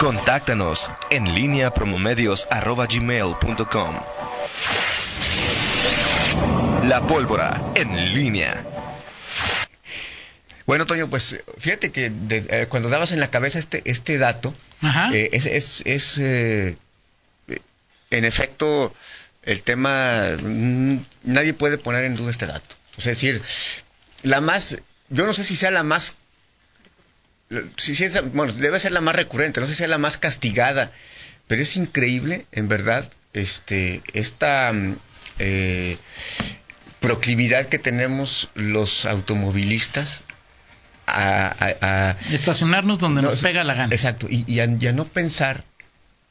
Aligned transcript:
Contáctanos 0.00 0.90
en 1.10 1.34
línea 1.34 1.72
promomedios.com. 1.72 4.00
La 6.84 7.06
pólvora 7.06 7.60
en 7.74 8.14
línea. 8.14 8.64
Bueno, 10.66 10.86
Toño, 10.86 11.08
pues 11.08 11.36
fíjate 11.58 11.92
que 11.92 12.10
eh, 12.30 12.66
cuando 12.68 12.88
dabas 12.88 13.12
en 13.12 13.20
la 13.20 13.30
cabeza 13.30 13.58
este, 13.58 13.82
este 13.84 14.18
dato, 14.18 14.52
eh, 15.12 15.30
es, 15.32 15.46
es, 15.46 15.82
es 15.84 16.18
eh, 16.18 16.76
en 18.10 18.24
efecto 18.24 18.94
el 19.42 19.62
tema, 19.62 20.36
mm, 20.42 20.96
nadie 21.24 21.54
puede 21.54 21.78
poner 21.78 22.04
en 22.04 22.16
duda 22.16 22.30
este 22.30 22.46
dato. 22.46 22.76
es 22.96 23.04
decir, 23.04 23.42
la 24.22 24.40
más, 24.40 24.78
yo 25.10 25.26
no 25.26 25.32
sé 25.32 25.44
si 25.44 25.56
sea 25.56 25.70
la 25.70 25.82
más, 25.82 26.14
si, 27.76 27.94
si 27.94 28.04
es, 28.04 28.32
bueno, 28.32 28.52
debe 28.52 28.80
ser 28.80 28.92
la 28.92 29.00
más 29.00 29.16
recurrente, 29.16 29.60
no 29.60 29.66
sé 29.66 29.72
si 29.72 29.78
sea 29.78 29.88
la 29.88 29.98
más 29.98 30.18
castigada, 30.18 30.90
pero 31.46 31.62
es 31.62 31.76
increíble, 31.76 32.46
en 32.52 32.68
verdad, 32.68 33.10
este, 33.32 34.02
esta 34.12 34.72
mm, 34.72 34.96
proclividad 37.00 37.66
que 37.66 37.78
tenemos 37.78 38.48
los 38.54 39.04
automovilistas 39.04 40.22
a, 41.06 42.16
estacionarnos 42.30 42.98
donde 42.98 43.22
nos 43.22 43.42
pega 43.42 43.64
la 43.64 43.74
gana. 43.74 43.94
Exacto, 43.94 44.26
y, 44.30 44.44
y, 44.46 44.60
a, 44.60 44.66
no 44.66 45.04
pensar 45.04 45.64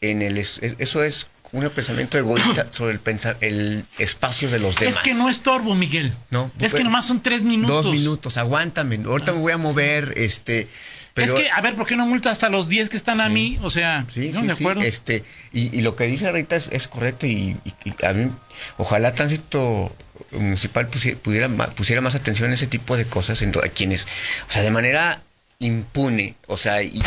en 0.02 0.22
el 0.22 0.38
eso 0.38 1.04
es 1.04 1.28
un 1.52 1.70
pensamiento 1.70 2.18
egoísta 2.18 2.68
sobre 2.72 2.94
el 2.94 3.00
pensar 3.00 3.38
el 3.42 3.86
espacio 4.00 4.50
de 4.50 4.60
los 4.60 4.76
demás. 4.76 4.96
Es 4.96 5.02
que 5.02 5.14
no 5.14 5.30
estorbo, 5.30 5.76
Miguel. 5.76 6.12
No. 6.32 6.52
Es 6.60 6.74
que 6.74 6.84
nomás 6.84 7.06
son 7.06 7.22
tres 7.22 7.44
minutos. 7.44 7.86
Dos 7.86 7.94
minutos, 7.94 8.38
aguántame. 8.38 9.00
Ahorita 9.06 9.32
me 9.34 9.40
voy 9.40 9.54
a 9.54 9.58
mover, 9.58 10.14
este. 10.18 10.68
Pero, 11.14 11.38
es 11.38 11.44
que, 11.44 11.50
a 11.52 11.62
ver, 11.62 11.76
¿por 11.76 11.86
qué 11.86 11.96
no 11.96 12.08
multa 12.08 12.32
hasta 12.32 12.50
los 12.50 12.70
diez 12.70 12.90
que 12.90 12.98
están 12.98 13.22
a 13.22 13.30
mí? 13.30 13.60
O 13.62 13.70
sea, 13.70 14.06
sí, 14.12 14.32
¿no? 14.34 14.42
¿De 14.42 14.54
acuerdo? 14.54 14.82
Este, 14.82 15.24
y, 15.52 15.82
lo 15.82 15.96
que 15.96 16.06
dice 16.06 16.32
Rita 16.32 16.56
es, 16.56 16.88
correcto 16.88 17.28
y, 17.28 17.56
a 18.02 18.14
mí, 18.14 18.32
ojalá 18.78 19.14
tránsito 19.14 19.96
municipal 20.32 20.88
pusiera, 20.88 21.50
pusiera 21.76 22.02
más 22.02 22.16
atención 22.16 22.48
en 22.48 22.54
ese 22.54 22.66
tipo 22.66 22.98
de 22.98 23.06
cosas 23.06 23.44
en 23.44 23.54
a 23.64 23.70
quienes, 23.70 24.08
o 24.50 24.52
sea, 24.52 24.64
de 24.64 24.72
manera 24.72 25.22
impune, 25.60 26.36
o 26.48 26.58
sea, 26.58 26.82
y, 26.82 27.04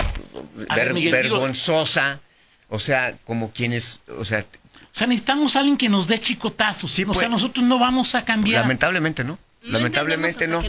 vergonzosa, 1.10 2.20
o 2.68 2.78
sea, 2.78 3.16
como 3.24 3.50
quienes, 3.50 4.00
o 4.16 4.24
sea, 4.24 4.40
o 4.40 4.98
sea, 4.98 5.08
necesitamos 5.08 5.56
a 5.56 5.58
alguien 5.58 5.76
que 5.76 5.90
nos 5.90 6.06
dé 6.06 6.18
chicotazos. 6.18 6.90
Sí, 6.90 7.02
o 7.02 7.12
sea, 7.12 7.14
pues, 7.14 7.30
nosotros 7.30 7.66
no 7.66 7.78
vamos 7.78 8.14
a 8.14 8.24
cambiar. 8.24 8.62
Lamentablemente 8.62 9.24
no. 9.24 9.38
Lamentablemente 9.66 10.46
no. 10.46 10.62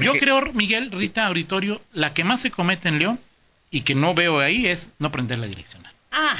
Yo 0.00 0.12
creo, 0.14 0.52
Miguel, 0.52 0.90
Rita, 0.90 1.26
Auditorio, 1.26 1.80
la 1.92 2.14
que 2.14 2.24
más 2.24 2.40
se 2.40 2.50
comete 2.50 2.88
en 2.88 2.98
León 2.98 3.20
y 3.70 3.82
que 3.82 3.94
no 3.94 4.14
veo 4.14 4.40
ahí 4.40 4.66
es 4.66 4.90
no 4.98 5.12
prender 5.12 5.38
la 5.38 5.46
direccional. 5.46 5.92
Ah. 6.12 6.36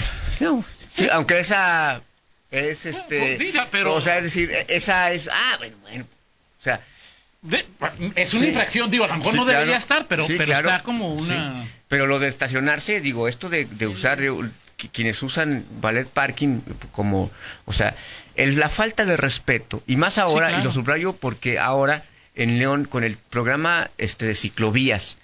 sí, 0.91 1.09
aunque 1.13 1.41
esa 1.41 2.03
es 2.51 2.87
este. 2.87 3.37
Pues 3.71 3.87
o 3.87 4.01
sea, 4.01 4.19
es 4.19 4.25
decir, 4.25 4.51
e, 4.51 4.67
esa 4.69 5.13
es. 5.13 5.29
Ah, 5.33 5.57
bueno, 5.59 5.77
bueno. 5.83 6.05
O 6.05 6.63
sea. 6.63 6.81
es 8.17 8.35
una 8.35 8.47
infracción, 8.47 8.91
digo, 8.91 9.05
a 9.05 9.09
lo 9.09 9.17
mejor 9.17 9.35
no 9.35 9.45
debería 9.45 9.77
estar, 9.77 10.07
pero, 10.07 10.27
pero 10.27 10.53
está 10.53 10.83
como 10.83 11.15
una. 11.15 11.65
Pero 11.89 12.07
lo 12.07 12.19
de 12.19 12.29
estacionarse, 12.29 13.01
digo, 13.01 13.29
esto 13.29 13.49
de, 13.49 13.65
de 13.65 13.87
usar, 13.87 14.21
quienes 14.89 15.23
usan 15.23 15.65
ballet 15.81 16.09
parking 16.09 16.61
como, 16.93 17.31
o 17.65 17.73
sea, 17.73 17.95
es 18.35 18.57
la 18.57 18.69
falta 18.69 19.05
de 19.05 19.17
respeto, 19.17 19.83
y 19.87 19.97
más 19.97 20.19
ahora, 20.19 20.59
y 20.59 20.63
lo 20.63 20.71
subrayo 20.71 21.13
porque 21.15 21.59
ahora 21.59 22.05
en 22.35 22.59
León, 22.59 22.85
con 22.85 23.05
el 23.05 23.17
programa 23.17 23.91
este 23.99 24.27
de 24.27 24.35
ciclovías, 24.35 25.19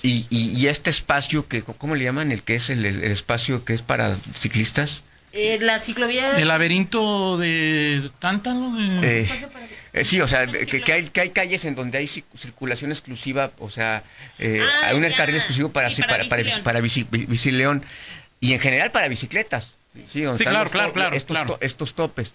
y, 0.00 0.26
y, 0.30 0.68
este 0.68 0.90
espacio 0.90 1.48
que, 1.48 1.62
¿cómo 1.62 1.96
le 1.96 2.04
llaman? 2.04 2.30
El 2.30 2.44
que 2.44 2.54
es 2.54 2.70
el 2.70 2.84
espacio 2.84 3.64
que 3.64 3.74
es 3.74 3.82
para 3.82 4.16
ciclistas. 4.32 5.02
Eh, 5.32 5.58
la 5.60 5.78
ciclovía. 5.78 6.38
El 6.38 6.48
laberinto 6.48 7.36
de 7.36 8.10
Tántalo. 8.18 8.70
De... 8.72 9.20
Eh, 9.20 9.28
eh, 9.92 10.04
sí, 10.04 10.20
o 10.20 10.28
sea, 10.28 10.46
que, 10.46 10.92
hay, 10.92 11.08
que 11.08 11.20
hay 11.20 11.30
calles 11.30 11.64
en 11.64 11.74
donde 11.74 11.98
hay 11.98 12.06
circulación 12.06 12.92
exclusiva, 12.92 13.50
o 13.58 13.70
sea, 13.70 14.04
eh, 14.38 14.60
ah, 14.62 14.88
hay 14.88 14.96
un 14.96 15.10
carril 15.12 15.36
exclusivo 15.36 15.70
para, 15.70 15.90
para, 15.90 16.28
para, 16.28 16.62
para, 16.62 16.80
bicileón 16.80 17.84
y 18.40 18.52
en 18.52 18.60
general 18.60 18.90
para 18.90 19.08
bicicletas. 19.08 19.74
Sí, 20.06 20.22
claro, 20.38 20.70
claro, 20.70 20.92
claro, 20.92 21.16
estos, 21.16 21.38
estos 21.60 21.94
topes. 21.94 22.32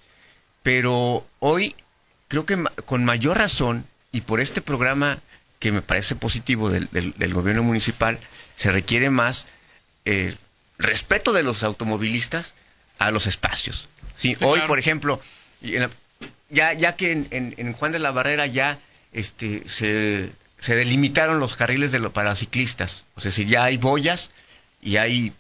Pero 0.64 1.26
hoy 1.40 1.76
creo 2.28 2.46
que 2.46 2.58
con 2.86 3.06
mayor 3.06 3.38
razón 3.38 3.86
y 4.12 4.22
por 4.22 4.40
este 4.40 4.62
programa 4.62 5.20
que 5.60 5.72
me 5.72 5.82
parece 5.82 6.16
positivo 6.16 6.70
del, 6.70 6.90
del, 6.92 7.34
gobierno 7.34 7.64
municipal, 7.64 8.20
se 8.58 8.70
requiere 8.70 9.10
más 9.10 9.48
respeto 10.78 11.32
de 11.32 11.44
los 11.44 11.64
automovilistas 11.64 12.54
a 13.00 13.12
los 13.12 13.28
espacios. 13.28 13.88
Sí, 14.16 14.36
hoy, 14.42 14.60
por 14.68 14.78
ejemplo, 14.78 15.22
ya, 16.50 16.74
ya 16.74 16.96
que 16.96 17.12
en, 17.32 17.74
Juan 17.74 17.92
de 17.92 18.00
la 18.00 18.12
Barrera 18.12 18.46
ya 18.46 18.80
este, 19.14 19.68
se, 19.68 20.32
se 20.60 20.76
delimitaron 20.76 21.40
los 21.40 21.56
carriles 21.56 21.92
de 21.92 22.00
lo, 22.00 22.12
para 22.12 22.36
ciclistas, 22.36 23.06
o 23.16 23.22
sea, 23.22 23.32
si 23.32 23.46
ya 23.46 23.64
hay 23.64 23.78
boyas 23.78 24.32
y 24.82 24.98
hay, 24.98 25.34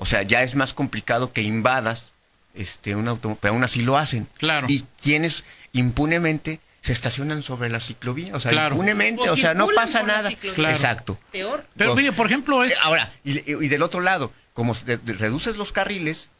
o 0.00 0.06
sea, 0.06 0.22
ya 0.22 0.42
es 0.42 0.54
más 0.54 0.72
complicado 0.72 1.30
que 1.30 1.42
invadas 1.42 2.12
este, 2.54 2.96
un 2.96 3.06
automóvil, 3.06 3.38
pero 3.38 3.52
aún 3.52 3.64
así 3.64 3.82
lo 3.82 3.98
hacen. 3.98 4.26
Claro. 4.38 4.66
Y 4.70 4.84
quienes 5.02 5.44
impunemente 5.72 6.58
se 6.80 6.94
estacionan 6.94 7.42
sobre 7.42 7.68
la 7.68 7.80
ciclovía, 7.80 8.34
o 8.34 8.40
sea, 8.40 8.68
impunemente, 8.68 9.28
o, 9.28 9.36
sea, 9.36 9.52
no 9.52 9.68
pasa 9.68 10.02
nada. 10.02 10.30
Exacto. 10.30 11.18
Peor. 11.30 11.66
Pero, 11.76 11.94
mire, 11.94 12.12
por 12.12 12.26
ejemplo, 12.26 12.64
es... 12.64 12.78
Ahora, 12.82 13.12
y, 13.24 13.40
y 13.40 13.68
del 13.68 13.82
otro 13.82 14.00
lado, 14.00 14.32
como 14.54 14.74
reduces 15.04 15.58
los 15.58 15.70
carriles, 15.70 16.30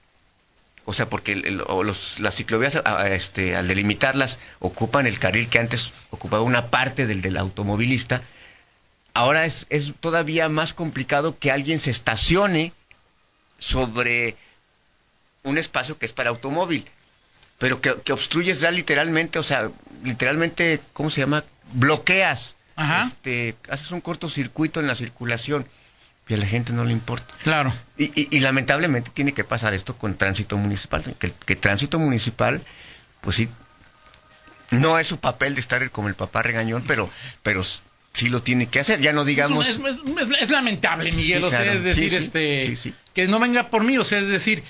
o 0.87 0.95
sea, 0.95 1.11
porque 1.11 1.37
las 1.37 2.35
ciclovías, 2.35 2.81
este, 3.11 3.57
al 3.57 3.69
delimitarlas, 3.69 4.39
ocupan 4.59 5.07
el 5.07 5.19
carril 5.19 5.51
que 5.51 5.59
antes 5.59 5.93
ocupaba 6.09 6.43
una 6.43 6.69
parte 6.69 7.07
del, 7.07 7.21
del 7.21 7.37
automovilista. 7.37 8.23
Ahora 9.13 9.45
es, 9.45 9.67
es 9.69 9.93
todavía 10.01 10.49
más 10.49 10.73
complicado 10.73 11.39
que 11.39 11.51
alguien 11.51 11.79
se 11.79 11.91
estacione 11.91 12.73
sobre 13.61 14.37
un 15.45 15.57
espacio 15.57 15.97
que 15.97 16.07
es 16.07 16.13
para 16.13 16.31
automóvil, 16.31 16.85
pero 17.59 17.81
que, 17.81 17.95
que 18.03 18.13
obstruyes 18.13 18.61
ya 18.61 18.73
literalmente, 18.73 19.39
o 19.39 19.45
sea, 19.45 19.71
literalmente, 20.03 20.81
¿cómo 20.93 21.11
se 21.11 21.21
llama? 21.21 21.45
Bloqueas. 21.73 22.57
Este, 23.03 23.57
haces 23.69 23.91
un 23.91 24.01
cortocircuito 24.01 24.81
en 24.81 24.87
la 24.87 24.95
circulación 24.95 25.67
y 26.29 26.35
a 26.35 26.37
la 26.39 26.47
gente 26.47 26.73
no 26.73 26.85
le 26.85 26.93
importa. 26.93 27.35
Claro. 27.43 27.73
Y, 27.99 28.41
lamentablemente 28.41 29.11
tiene 29.13 29.33
que 29.33 29.45
pasar 29.45 29.75
esto 29.75 29.97
con 29.97 30.15
tránsito 30.15 30.57
municipal, 30.57 31.03
que, 31.19 31.57
tránsito 31.57 31.99
municipal, 31.99 32.63
pues 33.21 33.37
sí, 33.37 33.49
no 34.71 34.99
es 34.99 35.09
su 35.09 35.19
papel 35.19 35.55
de 35.55 35.61
estar 35.61 35.91
como 35.91 36.09
el 36.09 36.15
papá 36.15 36.43
regañón, 36.43 36.85
pero, 36.87 37.11
pero 37.43 37.63
sí 38.13 38.29
lo 38.29 38.43
tiene 38.43 38.67
que 38.67 38.81
hacer, 38.81 39.01
ya 39.01 39.13
no 39.13 39.25
digamos... 39.25 39.67
Es, 39.69 40.51
lamentable, 40.51 41.13
Miguel, 41.13 41.45
o 41.45 41.51
sea, 41.51 41.73
es 41.73 41.85
decir, 41.85 42.13
este, 42.15 42.77
que 43.15 43.29
no 43.29 43.39
venga 43.39 43.71
por 43.71 43.85
mí, 43.85 43.99
o 43.99 44.05
sea, 44.05 44.19
es 44.19 44.29
decir, 44.29 44.63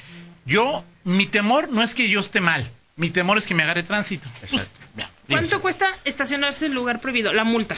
yo, 0.47 0.85
mi 1.05 1.27
temor 1.27 1.71
no 1.71 1.83
es 1.83 1.95
que 1.95 2.09
yo 2.09 2.21
esté 2.21 2.41
mal, 2.41 2.69
mi 2.97 3.11
temor 3.11 3.39
es 3.39 3.47
que 3.47 3.55
me 3.55 3.63
agarre 3.63 3.83
tránsito. 3.83 4.29
Exacto. 4.43 4.81
¿Cuánto 5.29 5.61
cuesta 5.61 5.87
estacionarse 6.05 6.67
en 6.67 6.75
lugar 6.75 7.01
prohibido? 7.01 7.33
La 7.33 7.45
multa. 7.45 7.77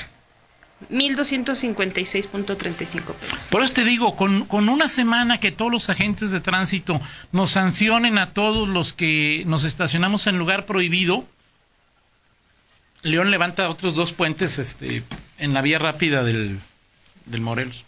1.256.35 0.90 3.14
pesos. 3.14 3.46
Por 3.50 3.62
eso 3.62 3.74
te 3.74 3.84
digo, 3.84 4.16
con, 4.16 4.46
con, 4.46 4.68
una 4.68 4.88
semana 4.88 5.38
que 5.38 5.52
todos 5.52 5.70
los 5.70 5.88
agentes 5.90 6.32
de 6.32 6.40
tránsito 6.40 7.00
nos 7.30 7.52
sancionen 7.52 8.18
a 8.18 8.32
todos 8.32 8.68
los 8.68 8.92
que 8.92 9.44
nos 9.46 9.62
estacionamos 9.62 10.26
en 10.26 10.38
lugar 10.38 10.66
prohibido, 10.66 11.24
León 13.02 13.30
levanta 13.30 13.68
otros 13.68 13.94
dos 13.94 14.12
puentes 14.12 14.58
este, 14.58 15.04
en 15.38 15.54
la 15.54 15.62
vía 15.62 15.78
rápida 15.78 16.22
del, 16.22 16.60
del 17.26 17.40
Morelos. 17.40 17.84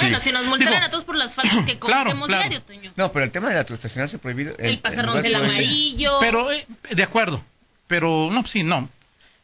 Bueno, 0.00 0.20
si 0.20 0.32
nos 0.32 0.46
multaran 0.46 0.82
a 0.82 0.90
todos 0.90 1.04
por 1.04 1.16
las 1.16 1.34
faltas 1.34 1.64
que 1.64 1.78
cometemos 1.78 2.28
diario, 2.28 2.62
Toño. 2.62 2.92
No, 2.96 3.12
pero 3.12 3.24
el 3.24 3.30
tema 3.30 3.48
de 3.48 3.54
la 3.54 3.60
estacionarse 3.60 4.18
prohibido... 4.18 4.54
El, 4.58 4.78
pasarnos 4.78 5.22
el, 5.24 5.34
amarillo... 5.34 6.18
Pero, 6.20 6.52
eh, 6.52 6.66
de 6.90 7.02
acuerdo, 7.02 7.42
pero 7.86 8.30
no, 8.30 8.44
sí, 8.44 8.62
no. 8.62 8.88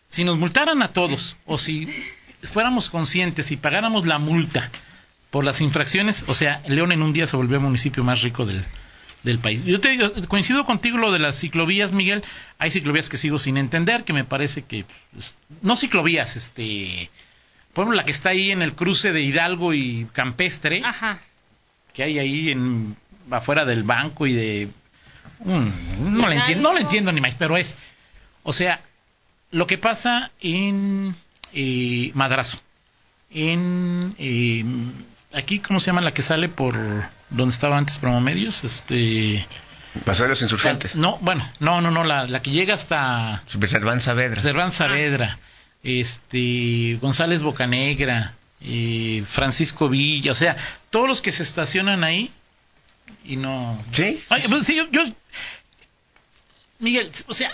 Si 0.08 0.24
nos 0.24 0.36
multaran 0.36 0.82
a 0.82 0.88
todos, 0.88 1.36
o 1.46 1.58
si 1.58 1.88
fuéramos 2.42 2.90
conscientes 2.90 3.50
y 3.50 3.56
pagáramos 3.56 4.06
la 4.06 4.18
multa 4.18 4.70
por 5.30 5.44
las 5.44 5.60
infracciones, 5.60 6.24
o 6.26 6.34
sea, 6.34 6.60
León 6.66 6.92
en 6.92 7.02
un 7.02 7.12
día 7.12 7.26
se 7.26 7.36
volvió 7.36 7.56
el 7.56 7.62
municipio 7.62 8.02
más 8.02 8.22
rico 8.22 8.44
del, 8.44 8.64
del 9.22 9.38
país. 9.38 9.64
Yo 9.64 9.80
te 9.80 9.98
coincido 10.26 10.64
contigo 10.64 10.98
lo 10.98 11.12
de 11.12 11.20
las 11.20 11.38
ciclovías, 11.38 11.92
Miguel. 11.92 12.24
Hay 12.58 12.70
ciclovías 12.70 13.08
que 13.08 13.16
sigo 13.16 13.38
sin 13.38 13.56
entender, 13.56 14.04
que 14.04 14.12
me 14.12 14.24
parece 14.24 14.62
que 14.62 14.84
pues, 15.12 15.34
no 15.62 15.76
ciclovías, 15.76 16.34
este, 16.36 17.10
por 17.72 17.82
ejemplo, 17.82 17.96
la 17.96 18.04
que 18.04 18.12
está 18.12 18.30
ahí 18.30 18.50
en 18.50 18.62
el 18.62 18.74
cruce 18.74 19.12
de 19.12 19.20
Hidalgo 19.22 19.72
y 19.74 20.06
Campestre, 20.12 20.82
Ajá. 20.84 21.18
que 21.94 22.02
hay 22.02 22.18
ahí 22.18 22.50
en 22.50 22.96
afuera 23.30 23.64
del 23.64 23.84
banco 23.84 24.26
y 24.26 24.32
de 24.32 24.68
mm, 25.44 26.18
no 26.18 26.28
le 26.28 26.36
entiendo, 26.36 26.68
no 26.68 26.74
le 26.74 26.80
entiendo 26.82 27.12
ni 27.12 27.20
más, 27.20 27.34
pero 27.36 27.56
es, 27.56 27.76
o 28.42 28.52
sea, 28.52 28.80
lo 29.50 29.66
que 29.66 29.78
pasa 29.78 30.30
en 30.40 31.14
Madrazo. 32.14 32.60
En 33.32 34.14
eh, 34.18 34.64
aquí, 35.32 35.60
¿cómo 35.60 35.78
se 35.80 35.86
llama 35.86 36.00
la 36.00 36.12
que 36.12 36.22
sale 36.22 36.48
por 36.48 36.76
donde 37.30 37.52
estaba 37.52 37.78
antes 37.78 37.98
Promomedios, 37.98 38.64
este... 38.64 39.46
Pasó 40.04 40.26
los 40.28 40.40
insurgentes. 40.40 40.94
No, 40.94 41.18
bueno, 41.20 41.44
no, 41.58 41.80
no, 41.80 41.90
no, 41.90 42.04
la, 42.04 42.26
la 42.26 42.42
que 42.42 42.50
llega 42.50 42.74
hasta... 42.74 43.42
Cerván 43.46 44.00
Saavedra. 44.00 44.40
Cerván 44.40 44.70
Saavedra, 44.70 45.38
este, 45.82 46.98
González 47.00 47.42
Bocanegra, 47.42 48.34
Francisco 49.26 49.88
Villa, 49.88 50.32
o 50.32 50.34
sea, 50.34 50.56
todos 50.90 51.08
los 51.08 51.22
que 51.22 51.32
se 51.32 51.42
estacionan 51.42 52.04
ahí 52.04 52.30
y 53.24 53.36
no... 53.36 53.82
¿Sí? 53.92 54.22
pues, 54.48 54.66
sí, 54.66 54.76
yo, 54.90 55.02
Miguel, 56.78 57.10
o 57.26 57.34
sea... 57.34 57.50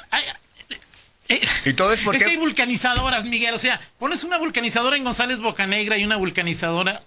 Eh, 1.28 1.40
y 1.64 1.72
todo 1.72 1.92
es 1.92 2.00
porque... 2.00 2.18
Es 2.18 2.24
que 2.24 2.30
hay 2.30 2.36
vulcanizadoras, 2.36 3.24
Miguel, 3.24 3.54
o 3.54 3.58
sea, 3.58 3.80
pones 3.98 4.22
una 4.22 4.38
vulcanizadora 4.38 4.96
en 4.96 5.04
González 5.04 5.38
Bocanegra 5.38 5.98
y 5.98 6.04
una 6.04 6.16
vulcanizadora... 6.16 7.02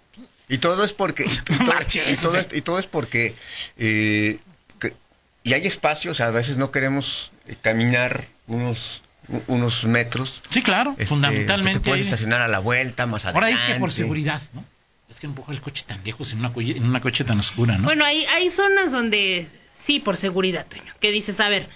Y 0.50 0.58
todo 0.58 0.84
es 0.84 0.94
porque... 0.94 1.26
Y, 1.26 1.36
todo, 2.16 2.38
y 2.54 2.62
todo, 2.62 2.80
es, 2.80 2.88
porque... 2.88 3.36
Eh, 3.78 4.40
y 5.44 5.54
hay 5.54 5.66
espacios, 5.66 6.20
a 6.20 6.30
veces 6.32 6.58
no 6.58 6.72
queremos 6.72 7.32
caminar 7.62 8.26
unos 8.48 9.02
unos 9.48 9.86
metros. 9.86 10.42
Sí, 10.50 10.62
claro, 10.62 10.92
este, 10.92 11.08
fundamentalmente. 11.08 11.80
Te 11.80 11.90
puedes 11.90 12.06
estacionar 12.06 12.42
a 12.42 12.48
la 12.48 12.60
vuelta, 12.60 13.06
más 13.06 13.26
adelante. 13.26 13.54
Ahora 13.54 13.64
es 13.64 13.74
que 13.74 13.80
por 13.80 13.92
seguridad, 13.92 14.42
¿no? 14.54 14.64
Es 15.10 15.20
que 15.20 15.28
empuja 15.28 15.52
el 15.52 15.62
coche 15.62 15.84
tan 15.88 16.04
lejos 16.04 16.34
en 16.34 16.40
una, 16.40 16.52
en 16.56 16.84
una 16.84 17.02
coche 17.02 17.24
tan 17.24 17.40
oscura, 17.40 17.78
¿no? 17.78 17.84
Bueno, 17.84 18.06
hay, 18.06 18.26
hay 18.26 18.50
zonas 18.52 18.92
donde 18.92 19.48
sí, 19.84 20.00
por 20.00 20.18
seguridad, 20.18 20.68
Toño. 20.68 20.94
Que 21.00 21.12
dices, 21.12 21.40
a 21.40 21.50
ver, 21.50 21.68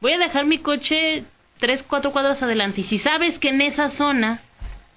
voy 0.00 0.12
a 0.12 0.18
dejar 0.18 0.44
mi 0.44 0.58
coche 0.58 1.24
tres, 1.58 1.82
cuatro 1.82 2.12
cuadras 2.12 2.42
adelante. 2.42 2.82
Y 2.82 2.84
si 2.84 2.98
sabes 2.98 3.38
que 3.38 3.48
en 3.48 3.62
esa 3.62 3.88
zona 3.88 4.40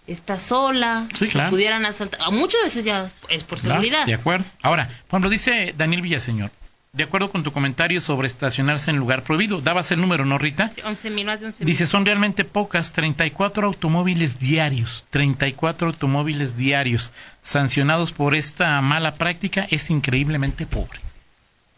está 0.06 0.40
sola, 0.40 1.08
sí, 1.14 1.28
claro. 1.28 1.50
pudieran 1.50 1.86
asaltar. 1.86 2.20
Muchas 2.32 2.62
veces 2.64 2.84
ya 2.84 3.12
es 3.30 3.44
por 3.44 3.60
seguridad. 3.60 4.06
de 4.06 4.16
acuerdo. 4.16 4.46
Ahora, 4.62 4.88
por 5.08 5.18
ejemplo, 5.18 5.30
dice 5.30 5.74
Daniel 5.78 6.02
Villaseñor, 6.02 6.52
de 6.94 7.04
acuerdo 7.04 7.30
con 7.30 7.44
tu 7.44 7.52
comentario 7.52 8.02
sobre 8.02 8.28
estacionarse 8.28 8.90
en 8.90 8.98
lugar 8.98 9.24
prohibido. 9.24 9.62
Dabas 9.62 9.92
el 9.92 10.02
número, 10.02 10.26
¿no, 10.26 10.38
Rita? 10.38 10.72
Sí, 10.74 10.82
11 10.84 11.10
mil, 11.12 11.26
más 11.26 11.42
de 11.42 11.48
11 11.48 11.66
Dice, 11.66 11.86
son 11.86 12.06
realmente 12.06 12.44
pocas, 12.44 12.94
34 12.94 13.68
automóviles 13.68 14.40
diarios, 14.40 15.06
34 15.12 15.88
automóviles 15.88 16.58
diarios 16.58 17.12
sancionados 17.44 18.12
por 18.12 18.36
esta 18.36 18.82
mala 18.82 19.16
práctica 19.16 19.68
es 19.70 19.90
increíblemente 19.90 20.66
pobre. 20.66 21.00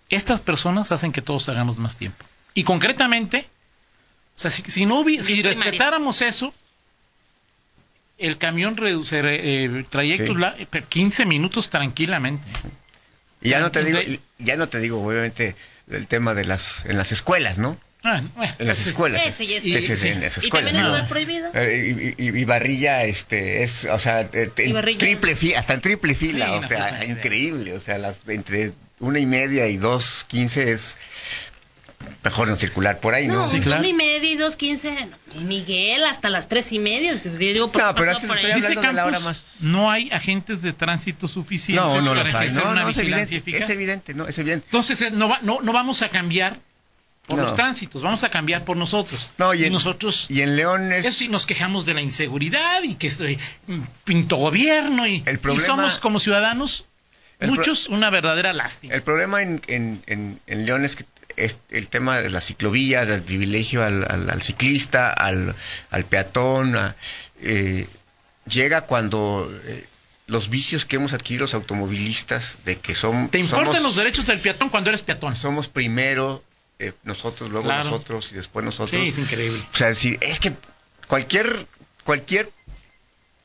Estas 0.10 0.42
personas 0.42 0.92
hacen 0.92 1.12
que 1.12 1.22
todos 1.22 1.50
hagamos 1.50 1.78
más 1.78 1.98
tiempo. 1.98 2.26
Y 2.54 2.64
concretamente, 2.64 3.48
o 4.36 4.40
sea, 4.40 4.50
si, 4.52 4.86
no 4.86 5.04
si 5.22 5.42
respetáramos 5.42 6.22
eso, 6.22 6.54
el 8.18 8.38
camión 8.38 8.76
reduce 8.76 9.22
eh, 9.24 9.86
trayectos 9.90 10.38
15 10.90 11.26
minutos 11.26 11.70
tranquilamente. 11.70 12.48
Y 13.42 13.50
ya 13.50 13.60
no 13.60 13.72
te 13.72 13.84
digo, 13.84 14.00
ya 14.38 14.58
no 14.58 14.68
te 14.68 14.80
digo, 14.80 15.06
obviamente, 15.06 15.56
el 15.90 16.08
tema 16.08 16.34
de 16.34 16.46
las, 16.46 16.86
en 16.86 16.98
las 16.98 17.12
escuelas, 17.12 17.58
¿no? 17.58 17.80
Ah, 18.04 18.22
en 18.60 18.68
las 18.68 18.88
escuelas. 18.88 19.22
Ese 19.26 19.44
y, 19.44 19.56
ese, 19.56 20.10
en 20.10 20.22
las 20.22 20.38
escuelas. 20.38 20.72
¿Y 20.72 20.76
también 20.76 20.86
lugar 20.86 21.08
prohibido? 21.10 21.52
Eh, 21.54 22.16
y, 22.18 22.46
barrilla, 22.46 23.04
este, 23.04 23.64
es, 23.64 23.86
o 23.86 24.00
sea, 24.00 24.22
eh, 24.32 24.48
triple 24.56 25.36
fila, 25.36 25.60
hasta 25.60 25.74
en 25.74 25.82
triple 25.82 26.16
fila, 26.16 26.54
o 26.54 26.64
sea, 26.64 27.04
increíble, 27.04 27.74
o 27.74 27.82
sea, 27.82 27.98
las, 27.98 28.22
entre 28.28 28.72
una 29.00 29.20
y 29.20 29.26
media 29.26 29.68
y 29.68 29.78
dos 29.78 30.26
quince 30.28 30.72
es 30.72 30.98
mejor 32.24 32.48
no 32.48 32.56
circular 32.56 33.00
por 33.00 33.14
ahí, 33.14 33.28
¿no? 33.28 33.36
No, 33.36 33.44
sí, 33.44 33.62
una 33.66 33.86
y 33.86 33.94
media 33.94 34.32
y 34.32 34.36
dos 34.36 34.56
quince. 34.56 35.08
Miguel, 35.36 36.04
hasta 36.04 36.30
las 36.30 36.48
tres 36.48 36.72
y 36.72 36.80
media. 36.80 37.20
Yo 37.24 37.32
digo, 37.32 37.72
no, 37.74 37.96
pero 37.96 38.12
estoy 38.12 38.30
Dice 38.30 38.76
Campos, 38.76 38.84
de 38.84 38.94
la 38.94 39.06
hora 39.06 39.20
más. 39.20 39.58
no 39.62 39.90
hay 39.90 40.12
agentes 40.12 40.62
de 40.62 40.74
tránsito 40.74 41.28
suficientes 41.28 41.86
no, 41.86 42.02
no 42.02 42.14
para 42.16 42.30
ejercer 42.30 42.64
no, 42.64 42.72
una 42.72 42.82
no, 42.82 42.88
vigilancia 42.88 43.38
es 43.38 43.42
eficaz. 43.42 43.64
Es 43.64 43.70
evidente, 43.70 44.14
no, 44.14 44.28
es 44.28 44.38
evidente. 44.38 44.66
Entonces, 44.68 45.02
eh, 45.02 45.12
no, 45.12 45.36
no, 45.42 45.62
no 45.62 45.74
vamos 45.74 46.02
a 46.02 46.10
cambiar 46.10 46.58
por 47.28 47.38
los 47.38 47.56
tránsitos, 47.56 48.02
vamos 48.02 48.24
a 48.24 48.30
cambiar 48.30 48.66
por 48.66 48.76
nosotros. 48.76 49.32
No, 49.38 49.54
y, 49.54 49.64
en, 49.64 49.74
nosotros. 49.74 50.26
Y 50.30 50.42
en 50.42 50.56
León 50.56 50.92
es. 50.92 51.16
si 51.16 51.28
nos 51.28 51.46
quejamos 51.46 51.86
de 51.86 51.94
la 51.94 52.02
inseguridad 52.02 52.82
y 52.84 52.96
que 52.96 53.08
estoy 53.08 53.38
mm, 53.68 53.82
pinto 54.04 54.38
gobierno 54.38 55.06
y, 55.06 55.24
y 55.24 55.60
somos 55.60 56.00
como 56.00 56.20
ciudadanos 56.20 56.86
muchos 57.40 57.88
una 57.88 58.10
verdadera 58.10 58.52
lástima. 58.52 58.96
El 58.96 59.04
problema 59.04 59.44
en, 59.44 59.62
en, 59.68 60.40
en 60.48 60.66
León 60.66 60.84
es 60.86 60.96
que 60.96 61.06
el 61.70 61.90
tema 61.90 62.20
de 62.20 62.30
las 62.30 62.46
ciclovías, 62.46 63.08
del 63.08 63.22
privilegio 63.22 63.84
al, 63.84 64.42
ciclista, 64.42 65.12
al, 65.12 65.56
peatón, 66.10 66.76
eh, 67.42 67.88
llega 68.50 68.82
cuando 68.82 69.52
eh, 69.66 69.86
los 70.28 70.50
vicios 70.50 70.86
que 70.86 70.98
hemos 70.98 71.14
adquirido 71.14 71.44
los 71.44 71.54
automovilistas 71.54 72.58
de 72.66 72.78
que 72.78 72.96
son... 72.96 73.30
¿Te 73.30 73.40
importan 73.40 73.84
los 73.84 73.96
derechos 73.96 74.26
del 74.28 74.40
peatón 74.40 74.70
cuando 74.70 74.90
eres 74.90 75.02
peatón? 75.02 75.36
Somos 75.36 75.68
primero 75.68 76.44
eh, 76.78 76.94
nosotros, 77.04 77.50
luego 77.50 77.72
nosotros 77.72 78.32
y 78.32 78.36
después 78.36 78.66
nosotros. 78.66 79.02
Sí, 79.02 79.10
es 79.10 79.18
increíble. 79.18 79.64
O 79.74 79.78
sea, 79.78 79.88
decir, 79.88 80.18
es 80.22 80.40
que 80.40 80.54
cualquier, 81.08 81.66
cualquier 82.04 82.50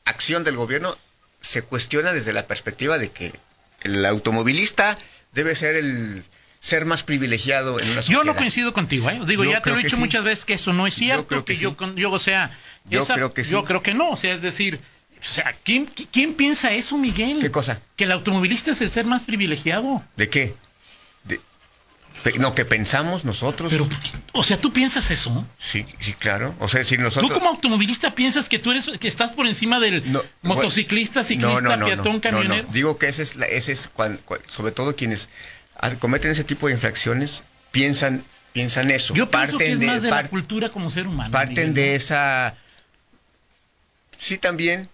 acción 0.05 0.43
del 0.43 0.55
gobierno 0.55 0.95
se 1.41 1.61
cuestiona 1.61 2.13
desde 2.13 2.33
la 2.33 2.47
perspectiva 2.47 2.97
de 2.97 3.11
que 3.11 3.33
el 3.81 4.05
automovilista 4.05 4.97
debe 5.33 5.55
ser 5.55 5.75
el 5.75 6.23
ser 6.65 6.85
más 6.85 7.03
privilegiado 7.03 7.79
en 7.79 7.91
una 7.91 8.01
sociedad. 8.01 8.23
Yo 8.23 8.25
no 8.25 8.35
coincido 8.35 8.73
contigo, 8.73 9.07
¿eh? 9.11 9.19
Digo, 9.27 9.43
ya 9.43 9.61
te 9.61 9.69
lo 9.69 9.77
he 9.77 9.83
dicho 9.83 9.97
muchas 9.97 10.23
veces 10.23 10.45
que 10.45 10.55
eso 10.55 10.73
no 10.73 10.87
es 10.87 10.95
cierto, 10.95 11.21
yo 11.21 11.27
creo 11.27 11.45
que, 11.45 11.57
yo, 11.57 11.95
yo, 11.95 12.11
o 12.11 12.17
sea, 12.17 12.49
yo 12.85 13.05
creo 13.05 13.33
que 13.35 13.43
sí. 13.43 13.51
Yo 13.51 13.63
creo 13.65 13.83
que 13.83 13.93
no, 13.93 14.09
o 14.09 14.17
sea, 14.17 14.33
es 14.33 14.41
decir, 14.41 14.79
o 15.21 15.23
sea, 15.23 15.55
¿quién, 15.63 15.85
¿quién 15.85 16.33
piensa 16.33 16.73
eso, 16.73 16.97
Miguel? 16.97 17.37
¿Qué 17.39 17.51
cosa? 17.51 17.81
Que 17.95 18.05
el 18.05 18.11
automovilista 18.11 18.71
es 18.71 18.81
el 18.81 18.89
ser 18.89 19.05
más 19.05 19.21
privilegiado. 19.21 20.01
¿De 20.15 20.27
qué? 20.27 20.55
De, 21.25 21.39
no, 22.39 22.55
que 22.55 22.65
pensamos 22.65 23.25
nosotros. 23.25 23.71
Pero, 23.71 23.87
o 24.31 24.41
sea, 24.41 24.57
¿tú 24.57 24.73
piensas 24.73 25.11
eso? 25.11 25.47
Sí, 25.59 25.85
sí, 25.99 26.13
claro. 26.13 26.55
O 26.59 26.67
sea, 26.67 26.83
si 26.83 26.97
nosotros... 26.97 27.31
¿Tú 27.31 27.37
como 27.37 27.51
automovilista 27.51 28.15
piensas 28.15 28.49
que 28.49 28.57
tú 28.57 28.71
eres, 28.71 28.89
que 28.99 29.07
estás 29.07 29.33
por 29.33 29.45
encima 29.45 29.79
del 29.79 30.03
motociclista, 30.41 31.23
ciclista, 31.23 31.77
peatón, 31.77 32.19
camionero? 32.21 32.67
Digo 32.71 32.97
que 32.97 33.09
ese 33.09 33.21
es, 33.21 33.37
ese 33.51 33.73
es 33.73 33.91
sobre 34.47 34.71
todo 34.71 34.95
quienes 34.95 35.29
cometen 35.99 36.31
ese 36.31 36.43
tipo 36.43 36.67
de 36.67 36.73
infracciones 36.73 37.43
piensan 37.71 38.23
piensan 38.55 38.89
eso. 38.89 39.13
Yo 39.13 39.29
pienso 39.29 39.57
que 39.57 39.71
es 39.71 39.79
más 39.79 40.01
de, 40.01 40.09
la 40.09 40.23
cultura 40.23 40.69
como 40.69 40.89
ser 40.89 41.07
humano. 41.07 41.31
Parten 41.31 41.73
de 41.73 41.95
esa... 41.95 42.55
Sí, 44.17 44.37
también, 44.37 44.87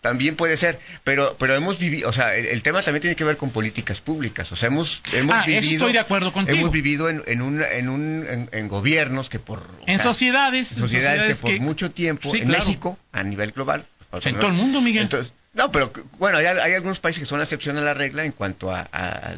también 0.00 0.34
puede 0.34 0.56
ser, 0.56 0.80
pero 1.04 1.36
pero 1.38 1.54
hemos 1.54 1.78
vivido, 1.78 2.08
o 2.08 2.12
sea, 2.12 2.34
el, 2.34 2.62
tema 2.62 2.80
también 2.80 3.02
tiene 3.02 3.14
que 3.14 3.24
ver 3.24 3.36
con 3.36 3.50
políticas 3.50 4.00
públicas, 4.00 4.50
o 4.50 4.56
sea, 4.56 4.68
hemos 4.68 5.02
hemos 5.12 5.36
ah, 5.36 5.44
vivido, 5.46 5.72
estoy 5.72 5.92
de 5.92 5.98
acuerdo 5.98 6.32
contigo. 6.32 6.58
hemos 6.58 6.72
vivido 6.72 7.10
en, 7.10 7.22
en 7.26 7.42
un 7.42 7.62
en 7.62 7.88
un 7.90 8.48
en, 8.50 8.68
gobiernos 8.68 9.28
que 9.28 9.38
por 9.38 9.62
en 9.86 10.00
sociedades, 10.00 10.68
sociedades, 10.68 11.42
que 11.42 11.42
por 11.42 11.60
mucho 11.60 11.90
tiempo 11.90 12.34
en 12.34 12.48
México 12.48 12.98
a 13.12 13.22
nivel 13.22 13.52
global, 13.52 13.86
en 14.12 14.34
todo 14.34 14.48
el 14.48 14.52
mundo, 14.52 14.80
Miguel. 14.80 15.04
Entonces, 15.04 15.32
no, 15.54 15.70
pero 15.70 15.92
bueno, 16.18 16.38
hay, 16.38 16.46
hay, 16.46 16.72
algunos 16.74 16.98
países 16.98 17.20
que 17.20 17.26
son 17.26 17.38
la 17.38 17.44
excepción 17.44 17.76
a 17.76 17.82
la 17.82 17.92
regla 17.92 18.24
en 18.24 18.32
cuanto 18.32 18.74
a... 18.74 18.88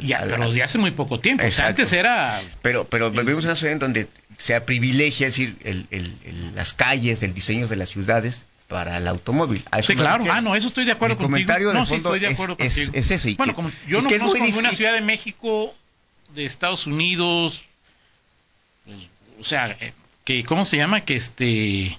ya, 0.00 0.24
pero 0.28 0.52
de 0.52 0.62
hace 0.62 0.78
muy 0.78 0.92
poco 0.92 1.18
tiempo. 1.18 1.44
O 1.44 1.50
sea, 1.50 1.68
antes 1.68 1.92
era... 1.92 2.40
Pero, 2.62 2.84
pero 2.84 3.10
vivimos 3.10 3.44
en 3.44 3.50
una 3.50 3.56
sociedad 3.56 3.72
en 3.72 3.78
donde 3.80 4.08
se 4.38 4.60
privilegia, 4.60 5.26
es 5.26 5.34
decir, 5.34 5.56
el, 5.64 6.54
las 6.54 6.72
calles, 6.72 7.22
el 7.22 7.34
diseño 7.34 7.66
de 7.66 7.76
las 7.76 7.90
ciudades 7.90 8.46
para 8.68 8.96
el 8.96 9.08
automóvil. 9.08 9.64
sí, 9.82 9.94
claro. 9.94 10.24
Ah, 10.30 10.40
no, 10.40 10.54
eso 10.54 10.68
estoy 10.68 10.84
de 10.84 10.92
acuerdo 10.92 11.16
contigo. 11.16 11.32
comentario 11.32 11.72
no, 11.72 11.84
sí, 11.84 11.96
estoy 11.96 12.20
de 12.20 12.28
acuerdo 12.28 12.56
es, 12.58 12.74
contigo. 12.74 12.92
Es, 12.94 13.10
ese. 13.10 13.34
bueno, 13.34 13.54
como 13.54 13.70
yo 13.86 14.00
no 14.00 14.08
conozco 14.08 14.38
ninguna 14.38 14.72
ciudad 14.72 14.92
de 14.92 15.00
México, 15.00 15.74
de 16.34 16.44
Estados 16.44 16.86
Unidos, 16.86 17.64
pues, 18.84 19.08
o 19.40 19.44
sea, 19.44 19.76
eh, 19.80 19.92
que, 20.24 20.44
¿cómo 20.44 20.64
se 20.64 20.76
llama? 20.76 21.02
Que 21.02 21.14
este 21.14 21.98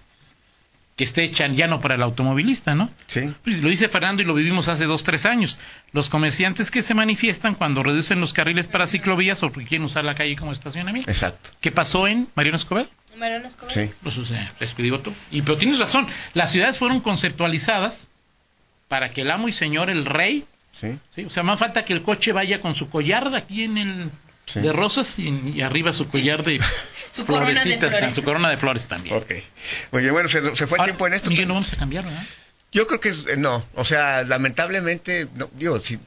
que 0.95 1.03
esté 1.03 1.25
hecha 1.25 1.47
ya 1.47 1.67
no 1.67 1.81
para 1.81 1.95
el 1.95 2.01
automovilista, 2.01 2.73
¿no? 2.73 2.89
Sí. 3.07 3.33
Pues 3.43 3.61
lo 3.61 3.69
dice 3.69 3.89
Fernando 3.89 4.21
y 4.21 4.25
lo 4.25 4.33
vivimos 4.33 4.69
hace 4.69 4.85
dos, 4.85 5.03
tres 5.03 5.25
años. 5.25 5.59
Los 5.91 6.09
comerciantes 6.09 6.71
que 6.71 6.81
se 6.81 6.93
manifiestan 6.93 7.53
cuando 7.53 7.83
reducen 7.83 8.21
los 8.21 8.31
carriles 8.31 8.67
para 8.69 8.87
ciclovías 8.87 9.43
o 9.43 9.51
porque 9.51 9.67
quieren 9.67 9.85
usar 9.85 10.05
la 10.05 10.15
calle 10.15 10.37
como 10.37 10.53
estacionamiento. 10.53 11.11
Exacto. 11.11 11.49
¿Qué 11.59 11.71
pasó 11.71 12.07
en 12.07 12.29
Mariano 12.35 12.55
Escobedo? 12.55 12.87
Mariano 13.17 13.47
Escobedo. 13.47 13.73
Sí. 13.73 13.91
Pues 14.03 14.17
o 14.17 14.23
sea, 14.23 14.53
digo 14.77 14.99
tú. 14.99 15.13
Y 15.31 15.41
pero 15.41 15.57
tienes 15.57 15.79
razón, 15.79 16.07
las 16.33 16.51
ciudades 16.51 16.77
fueron 16.77 17.01
conceptualizadas 17.01 18.07
para 18.87 19.11
que 19.11 19.21
el 19.21 19.31
amo 19.31 19.49
y 19.49 19.53
señor, 19.53 19.89
el 19.89 20.05
rey, 20.05 20.45
sí. 20.71 20.97
¿sí? 21.13 21.25
O 21.25 21.29
sea, 21.29 21.43
más 21.43 21.59
falta 21.59 21.83
que 21.83 21.91
el 21.91 22.03
coche 22.03 22.31
vaya 22.31 22.61
con 22.61 22.73
su 22.73 22.89
collar 22.89 23.31
de 23.31 23.37
aquí 23.37 23.63
en 23.63 23.77
el 23.77 24.11
de 24.53 24.71
rosas 24.71 25.17
y, 25.19 25.61
arriba 25.61 25.93
su 25.93 26.07
collar 26.07 26.43
de 26.43 26.59
su 27.11 27.25
florecitas, 27.25 27.97
su 28.13 28.23
corona 28.23 28.49
de 28.49 28.57
flores 28.57 28.85
también. 28.85 29.15
Ok. 29.15 29.31
Oye, 29.91 30.11
bueno, 30.11 30.29
se, 30.29 30.55
se 30.55 30.67
fue 30.67 30.77
el 30.79 30.85
tiempo 30.85 31.07
en 31.07 31.13
esto. 31.13 31.29
Miguel, 31.29 31.47
no 31.47 31.55
vamos 31.55 31.73
a 31.73 31.77
cambiar, 31.77 32.05
¿verdad? 32.05 32.23
Yo 32.71 32.87
creo 32.87 32.99
que 32.99 33.09
eh, 33.09 33.37
no. 33.37 33.65
O 33.75 33.85
sea, 33.85 34.23
lamentablemente, 34.23 35.27
no, 35.35 35.49
digo, 35.53 35.79
si, 35.79 35.99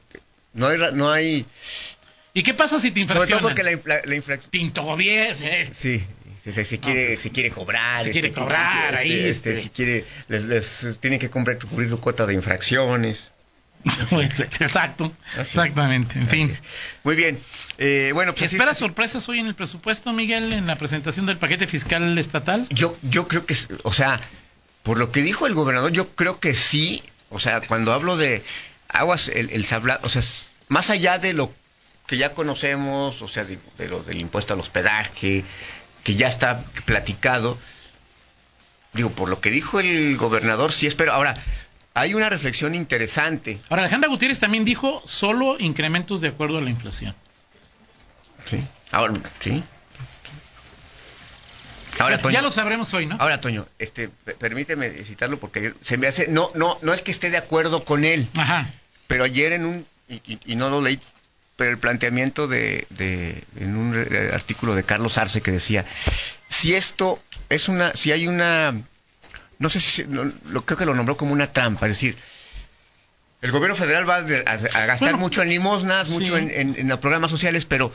no 0.53 0.67
hay... 0.67 0.77
No 0.93 1.11
hay 1.11 1.45
¿Y 2.33 2.43
qué 2.43 2.53
pasa 2.53 2.79
si 2.79 2.91
te 2.91 2.99
infraccionan? 2.99 3.27
Sobre 3.27 3.55
todo 3.55 3.71
porque 3.71 3.89
la, 3.89 4.01
la, 4.05 4.15
infracción... 4.15 4.51
Pinto 4.51 4.83
gobierno, 4.83 5.45
eh. 5.45 5.69
Sí. 5.71 6.03
Se, 6.43 6.63
se, 6.63 6.79
quiere, 6.79 7.07
pues, 7.07 7.19
se 7.19 7.31
quiere 7.31 7.49
cobrar. 7.49 8.03
Se 8.03 8.11
quiere 8.11 8.29
este, 8.29 8.39
cobrar 8.39 8.95
ahí. 8.95 9.11
Este, 9.11 9.59
este. 9.59 9.71
quiere, 9.71 10.05
les, 10.29 10.45
les 10.45 10.99
tienen 10.99 11.19
que 11.19 11.29
cubrir 11.29 11.89
su 11.89 11.99
cuota 11.99 12.25
de 12.25 12.33
infracciones. 12.33 13.31
Puede 14.09 14.29
ser, 14.29 14.49
Exacto, 14.59 15.11
es. 15.33 15.39
exactamente. 15.39 16.19
En 16.19 16.27
fin. 16.27 16.57
Muy 17.03 17.15
bien. 17.15 17.39
Eh, 17.77 18.11
bueno, 18.13 18.33
pues 18.33 18.45
así 18.47 18.55
¿Espera 18.57 18.71
está. 18.71 18.79
sorpresas 18.85 19.27
hoy 19.29 19.39
en 19.39 19.47
el 19.47 19.55
presupuesto, 19.55 20.11
Miguel, 20.11 20.51
en 20.51 20.67
la 20.67 20.75
presentación 20.75 21.25
del 21.25 21.37
paquete 21.37 21.65
fiscal 21.65 22.17
estatal? 22.17 22.67
Yo, 22.69 22.97
yo 23.03 23.27
creo 23.29 23.45
que, 23.45 23.55
o 23.83 23.93
sea, 23.93 24.19
por 24.83 24.97
lo 24.97 25.11
que 25.11 25.21
dijo 25.21 25.47
el 25.47 25.53
gobernador, 25.53 25.91
yo 25.91 26.09
creo 26.09 26.39
que 26.39 26.53
sí. 26.53 27.01
O 27.29 27.39
sea, 27.39 27.61
cuando 27.61 27.93
hablo 27.93 28.17
de 28.17 28.43
aguas, 28.89 29.29
el, 29.29 29.49
el 29.51 29.65
sabla- 29.65 29.99
o 30.03 30.09
sea, 30.09 30.21
más 30.67 30.89
allá 30.89 31.17
de 31.19 31.31
lo 31.33 31.53
que 32.05 32.17
ya 32.17 32.33
conocemos, 32.33 33.21
o 33.21 33.27
sea, 33.27 33.45
de, 33.45 33.59
de 33.77 33.87
lo 33.87 34.03
del 34.03 34.19
impuesto 34.19 34.53
al 34.55 34.59
hospedaje, 34.59 35.45
que 36.03 36.15
ya 36.15 36.27
está 36.27 36.63
platicado. 36.85 37.57
Digo, 38.93 39.11
por 39.11 39.29
lo 39.29 39.39
que 39.39 39.51
dijo 39.51 39.79
el 39.79 40.17
gobernador, 40.17 40.71
sí 40.73 40.87
espero. 40.87 41.13
Ahora, 41.13 41.37
hay 41.93 42.13
una 42.13 42.29
reflexión 42.29 42.75
interesante. 42.75 43.59
Ahora, 43.69 43.83
Alejandra 43.83 44.09
Gutiérrez 44.09 44.39
también 44.39 44.65
dijo 44.65 45.01
solo 45.05 45.57
incrementos 45.59 46.21
de 46.21 46.29
acuerdo 46.29 46.57
a 46.57 46.61
la 46.61 46.69
inflación. 46.69 47.15
Sí. 48.45 48.65
Ahora, 48.91 49.13
sí. 49.39 49.63
Ahora, 51.99 52.15
Bueno, 52.15 52.21
Toño, 52.21 52.33
ya 52.33 52.41
lo 52.41 52.51
sabremos 52.51 52.93
hoy, 52.93 53.05
¿no? 53.07 53.17
ahora, 53.19 53.41
Toño, 53.41 53.67
este, 53.77 54.07
permíteme 54.39 54.89
citarlo 55.03 55.37
porque 55.37 55.73
se 55.81 55.97
me 55.97 56.07
hace, 56.07 56.27
no, 56.29 56.49
no, 56.55 56.77
no 56.81 56.93
es 56.93 57.01
que 57.01 57.11
esté 57.11 57.29
de 57.29 57.35
acuerdo 57.37 57.83
con 57.83 58.05
él, 58.05 58.29
Ajá. 58.37 58.69
pero 59.07 59.25
ayer 59.25 59.51
en 59.51 59.65
un, 59.65 59.85
y, 60.07 60.15
y- 60.25 60.39
y 60.45 60.55
no 60.55 60.69
lo 60.69 60.81
leí, 60.81 60.97
pero 61.57 61.71
el 61.71 61.77
planteamiento 61.77 62.47
de, 62.47 62.87
de- 62.91 63.43
en 63.59 63.75
un 63.75 63.93
re- 63.93 64.33
artículo 64.33 64.75
de 64.75 64.83
Carlos 64.83 65.17
Arce 65.17 65.41
que 65.41 65.51
decía, 65.51 65.83
si 66.47 66.73
esto 66.73 67.19
es 67.49 67.67
una, 67.67 67.93
si 67.95 68.13
hay 68.13 68.27
una, 68.29 68.81
no 69.59 69.69
sé 69.69 69.79
si, 69.79 70.03
no, 70.05 70.31
lo, 70.49 70.65
creo 70.65 70.77
que 70.77 70.85
lo 70.85 70.95
nombró 70.95 71.15
como 71.17 71.31
una 71.33 71.51
trampa, 71.53 71.85
es 71.85 71.93
decir, 71.93 72.17
el 73.41 73.51
gobierno 73.51 73.75
federal 73.75 74.09
va 74.09 74.17
a, 74.17 74.21
gastar 74.23 74.97
Bueno, 74.99 75.17
mucho 75.17 75.41
en 75.41 75.49
limosnas, 75.49 76.07
sí. 76.07 76.13
mucho 76.13 76.37
en, 76.37 76.51
en- 76.51 76.75
en 76.77 76.87
los 76.89 76.99
programas 76.99 77.31
sociales, 77.31 77.63
pero 77.65 77.93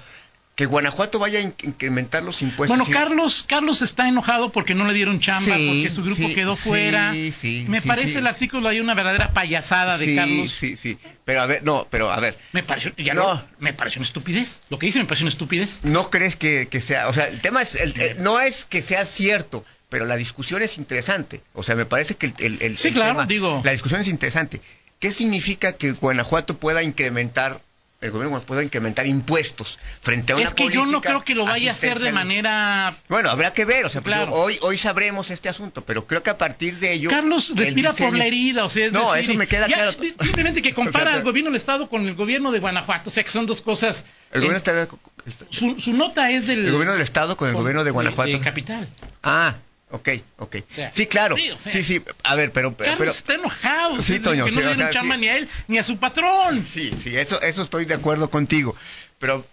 que 0.55 0.67
Guanajuato 0.67 1.19
vaya 1.19 1.41
a 1.41 1.43
in- 1.43 1.55
incrementar 1.65 2.23
los 2.23 2.41
impuestos. 2.41 2.79
Bueno. 2.79 2.91
Carlos, 2.97 3.45
Carlos 3.47 3.83
está 3.83 4.09
enojado 4.09 4.53
porque 4.53 4.75
no 4.75 4.87
le 4.87 4.95
dieron 4.95 5.19
chamba, 5.21 5.57
Sí, 5.57 5.67
porque 5.83 5.91
su 5.91 6.03
grupo 6.05 6.29
sí, 6.29 6.35
quedó 6.35 6.55
fuera. 6.57 7.13
sí, 7.33 7.67
Me 7.69 7.83
parece 7.83 8.19
el 8.21 8.27
artículo 8.27 8.69
hay 8.69 8.79
una 8.81 8.95
verdadera 8.95 9.33
payasada 9.33 9.99
de 9.99 10.15
Carlos. 10.15 10.53
Sí, 10.53 10.77
sí, 10.77 10.97
pero 11.25 11.43
a 11.43 11.47
ver, 11.47 11.63
no, 11.65 11.89
pero 11.91 12.11
a 12.11 12.21
ver, 12.21 12.39
Me 12.53 12.63
pareció, 12.63 12.93
ya 12.97 13.13
No. 13.15 13.35
no. 13.35 13.45
me 13.59 13.73
pareció 13.75 13.99
una 13.99 14.07
estupidez. 14.07 14.61
Lo 14.71 14.79
que 14.79 14.87
dice 14.87 14.99
me 15.01 15.05
pareció 15.07 15.25
una 15.25 15.33
estupidez. 15.33 15.81
¿no 15.83 16.09
crees 16.09 16.37
que, 16.37 16.69
que 16.71 16.81
sea, 16.81 17.09
o 17.09 17.13
sea, 17.13 17.27
el 17.29 17.41
tema 17.41 17.61
es, 17.61 17.75
el- 17.75 18.01
el- 18.01 18.23
no 18.23 18.39
es 18.41 18.65
que 18.65 18.81
sea 18.81 19.05
cierto, 19.05 19.65
pero 19.95 20.07
la 20.07 20.17
discusión 20.17 20.61
es 20.61 20.77
interesante, 20.77 21.41
o 21.53 21.63
sea, 21.63 21.77
me 21.77 21.87
parece 21.87 22.17
que 22.17 22.27
el, 22.27 22.35
el- 22.41 22.63
el- 22.63 22.79
Sí, 22.79 22.89
el 22.89 22.95
claro, 22.95 23.13
tema- 23.13 23.27
digo. 23.27 23.61
la 23.65 23.71
discusión 23.71 24.01
es 24.01 24.09
interesante. 24.09 24.61
¿Qué 24.99 25.13
significa 25.13 25.75
que 25.75 25.93
Guanajuato 25.93 26.57
pueda 26.57 26.83
incrementar, 26.83 27.61
el 28.01 28.11
gobierno 28.11 28.41
pueda 28.43 28.65
incrementar 28.65 29.07
impuestos 29.07 29.79
frente 30.01 30.33
a 30.33 30.37
una 30.37 30.45
Es 30.47 30.53
que 30.53 30.69
yo 30.69 30.85
no 30.85 31.01
creo 31.01 31.25
que 31.25 31.37
lo 31.37 31.45
vaya 31.45 31.71
a 31.71 31.75
hacer 31.75 32.01
de 32.01 32.11
manera 32.11 32.93
Bueno, 33.09 33.31
habrá 33.31 33.53
que 33.53 33.65
ver, 33.65 33.85
o 33.85 33.89
sea, 33.89 34.01
Claro. 34.03 34.33
hoy, 34.33 34.59
hoy 34.63 34.79
sabremos 34.79 35.31
este 35.31 35.49
asunto, 35.49 35.85
pero 35.85 36.07
creo 36.09 36.25
que 36.25 36.31
a 36.31 36.37
partir 36.39 36.81
de 36.81 36.93
ello... 36.95 37.09
Carlos 37.11 37.51
el 37.51 37.57
respira 37.59 37.93
por 37.93 38.17
la 38.17 38.27
herida, 38.27 38.65
o 38.65 38.71
sea, 38.71 38.87
es 38.87 38.93
No, 38.93 39.13
decir, 39.13 39.31
eso 39.31 39.39
me 39.39 39.47
queda 39.47 39.69
ya, 39.69 39.77
claro. 39.77 39.93
Simplemente 40.21 40.61
que 40.61 40.71
O 40.73 40.75
compara 40.75 41.11
sea, 41.11 41.19
al 41.21 41.23
gobierno 41.23 41.51
del 41.51 41.57
Estado 41.57 41.89
con 41.89 42.05
el 42.09 42.15
gobierno 42.17 42.51
de 42.51 42.59
Guanajuato, 42.59 43.11
o 43.11 43.13
sea, 43.13 43.23
que 43.23 43.31
son 43.31 43.47
dos 43.47 43.63
cosas. 43.63 44.07
El 44.33 44.41
gobierno, 44.41 44.59
eh, 44.59 44.89
está- 45.27 45.47
su, 45.51 45.79
su 45.81 45.93
nota 45.93 46.31
es 46.33 46.47
del. 46.49 46.65
el 46.67 46.73
gobierno 46.73 46.95
del 46.95 47.03
Estado 47.03 47.37
con 47.37 47.47
el 47.49 47.55
con- 47.55 47.63
gobierno 47.63 47.85
de 47.85 47.91
Guanajuato. 47.93 48.33
De, 48.33 48.41
capital. 48.41 48.89
Ah, 49.23 49.55
ok, 49.95 50.09
ok. 50.39 50.57
sea, 50.69 50.93
sí, 50.93 51.07
claro. 51.07 51.37
sí, 51.37 51.51
o 51.51 51.59
sea, 51.59 51.73
sí, 51.73 51.83
sí. 51.83 52.03
A 52.23 52.35
ver, 52.35 52.53
pero... 52.53 52.77
Carlos 52.77 52.97
pero 52.99 53.11
está 53.11 53.35
enojado. 53.35 54.01
Sí, 54.01 54.17
o 54.17 54.23
Toño, 54.23 54.45
que 54.45 54.51
sí, 54.51 54.57
no 54.57 54.63
o 54.63 54.65
le 54.65 54.75
dieron 54.75 54.93
sea, 54.93 55.01
chamba 55.01 55.15
sí. 55.15 55.21
ni 55.23 55.29
a 55.29 55.37
él 55.37 55.49
ni 55.69 55.79
a 55.79 55.85
su 55.85 55.97
patrón. 55.99 56.65
Sí, 56.67 56.93
sí, 57.03 57.17
eso, 57.17 57.41
eso 57.43 57.63
estoy 57.63 57.85
de 57.85 57.95
acuerdo 57.95 58.31
contigo. 58.31 58.77
Pero 59.19 59.47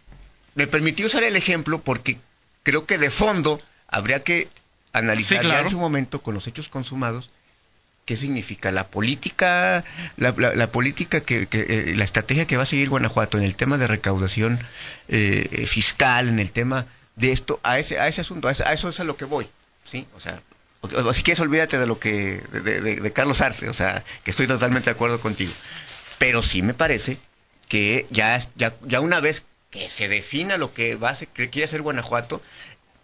me 0.56 0.68
permití 0.68 1.04
usar 1.06 1.24
el 1.24 1.36
ejemplo 1.36 1.80
porque 1.80 2.18
creo 2.64 2.86
que 2.86 2.98
de 2.98 3.10
fondo 3.10 3.62
habría 3.88 4.24
que 4.24 4.48
analizar 4.94 5.42
Sí, 5.42 5.46
claro. 5.48 5.66
en 5.66 5.72
su 5.72 5.78
momento 5.80 6.22
con 6.22 6.34
los 6.34 6.48
hechos 6.48 6.68
consumados 6.70 7.30
qué 8.06 8.18
significa 8.18 8.72
la 8.72 8.88
política, 8.88 9.84
la, 10.18 10.34
la- 10.36 10.56
la 10.56 10.68
política 10.72 11.22
que, 11.22 11.46
que, 11.48 11.60
eh, 11.70 11.94
la 11.96 12.04
estrategia 12.04 12.48
que 12.48 12.58
va 12.58 12.64
a 12.64 12.66
seguir 12.66 12.90
Guanajuato 12.90 13.38
en 13.38 13.44
el 13.44 13.56
tema 13.56 13.78
de 13.78 13.86
recaudación 13.88 14.60
eh, 15.08 15.48
eh, 15.52 15.68
fiscal, 15.68 16.28
en 16.28 16.40
el 16.40 16.52
tema 16.52 16.88
de 17.16 17.32
esto, 17.32 17.60
a 17.64 17.78
ese, 17.78 18.00
a 18.00 18.08
ese 18.08 18.22
asunto, 18.22 18.48
a, 18.48 18.52
ese- 18.54 18.64
a 18.66 18.74
eso 18.74 18.90
es 18.90 19.00
a 19.00 19.04
lo 19.04 19.16
que 19.18 19.26
voy, 19.26 19.48
sí, 19.86 20.06
o 20.16 20.20
sea, 20.20 20.42
o- 20.82 20.88
o 20.88 21.14
si 21.14 21.24
quieres 21.24 21.40
olvídate 21.40 21.78
de 21.78 21.86
lo 21.88 22.00
que 22.00 22.42
de, 22.52 22.82
de- 22.82 22.96
de 22.96 23.14
Carlos 23.14 23.42
Arce, 23.42 23.70
o 23.70 23.74
sea, 23.74 24.04
que 24.24 24.32
estoy 24.32 24.48
totalmente 24.48 24.86
de 24.86 24.92
acuerdo 24.96 25.20
contigo, 25.20 25.52
pero 26.18 26.42
sí 26.42 26.62
me 26.62 26.74
parece 26.74 27.18
que 27.68 28.06
ya, 28.10 28.40
ya, 28.56 28.74
ya 28.82 29.00
una 29.00 29.20
vez 29.20 29.46
que 29.70 29.90
se 29.90 30.08
defina 30.10 30.58
lo 30.58 30.74
que 30.74 30.96
va 30.96 31.10
a 31.12 31.16
ser, 31.16 31.28
que 31.30 31.50
quiere 31.50 31.66
hacer 31.66 31.82
Guanajuato, 31.82 32.42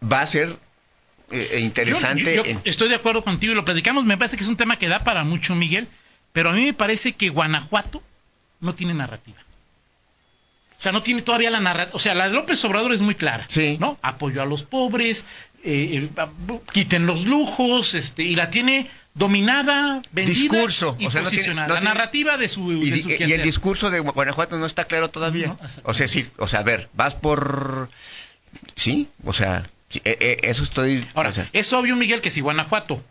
va 0.04 0.22
a 0.22 0.28
ser 0.28 0.58
eh, 1.32 1.50
eh, 1.54 1.60
interesante. 1.60 2.24
Yo- 2.36 2.44
yo- 2.44 2.44
yo 2.46 2.52
en- 2.52 2.62
estoy 2.66 2.90
de 2.90 2.96
acuerdo 2.96 3.24
contigo 3.24 3.52
y 3.54 3.56
lo 3.56 3.66
platicamos. 3.66 4.06
Me 4.06 4.18
parece 4.18 4.38
que 4.38 4.44
es 4.44 4.50
un 4.50 4.58
tema 4.58 4.78
que 4.80 4.88
da 4.88 5.00
para 5.00 5.24
mucho, 5.24 5.56
Miguel. 5.56 5.88
Pero 6.34 6.50
a 6.50 6.54
mí 6.54 6.64
me 6.66 6.74
parece 6.74 7.14
que 7.14 7.30
Guanajuato 7.30 8.02
no 8.62 8.76
tiene 8.76 8.94
narrativa. 8.94 9.38
O 10.78 10.82
sea, 10.82 10.92
no 10.92 11.02
tiene 11.02 11.22
todavía 11.24 11.50
la 11.50 11.60
narrativa. 11.60 11.96
O 11.96 12.00
sea, 12.00 12.14
la 12.14 12.28
de 12.28 12.34
López 12.36 12.64
Obrador 12.66 12.94
es 12.94 13.02
muy 13.02 13.16
clara. 13.16 13.46
Sí. 13.50 13.78
¿No? 13.80 13.98
Apoyo 14.04 14.42
a 14.42 14.46
los 14.46 14.64
pobres, 14.64 15.26
eh, 15.64 16.10
eh, 16.18 16.60
quiten 16.72 17.06
los 17.06 17.26
lujos, 17.26 17.94
este, 17.94 18.24
y 18.24 18.36
la 18.36 18.50
tiene 18.50 18.90
dominada, 19.14 20.02
vendida 20.12 20.40
Discurso, 20.56 20.96
y 21.00 21.08
o 21.08 21.12
sea, 21.12 21.22
no 21.22 21.30
tiene- 21.30 21.42
posicionada. 21.42 21.68
no 21.68 21.74
la 21.76 21.80
tiene- 21.82 21.94
narrativa 21.96 22.38
de 22.38 22.50
su, 22.50 22.72
y, 22.72 22.90
de 22.92 23.02
su 23.02 23.10
y- 23.10 23.14
el 23.34 23.42
discurso 23.42 23.90
de 23.90 24.00
Guanajuato 24.00 24.58
no 24.58 24.66
está 24.66 24.86
claro 24.86 25.10
todavía. 25.10 25.48
No, 25.48 25.60
o 25.84 25.94
sea, 25.94 26.08
sí, 26.08 26.28
o 26.38 26.48
sea, 26.48 26.60
a 26.60 26.64
ver, 26.64 26.90
vas 26.94 27.16
por... 27.16 27.90
Sí, 28.76 29.08
o 29.26 29.34
sea, 29.34 29.64
sí, 29.90 30.02
eh, 30.06 30.18
eh, 30.22 30.38
eso 30.44 30.64
estoy... 30.64 31.04
Ahora, 31.16 31.30
o 31.30 31.34
sea, 31.34 31.50
es 31.54 31.74
obvio, 31.74 31.96
Miguel, 31.96 32.22
que 32.22 32.30
si 32.32 32.42
Guanajuato, 32.42 33.04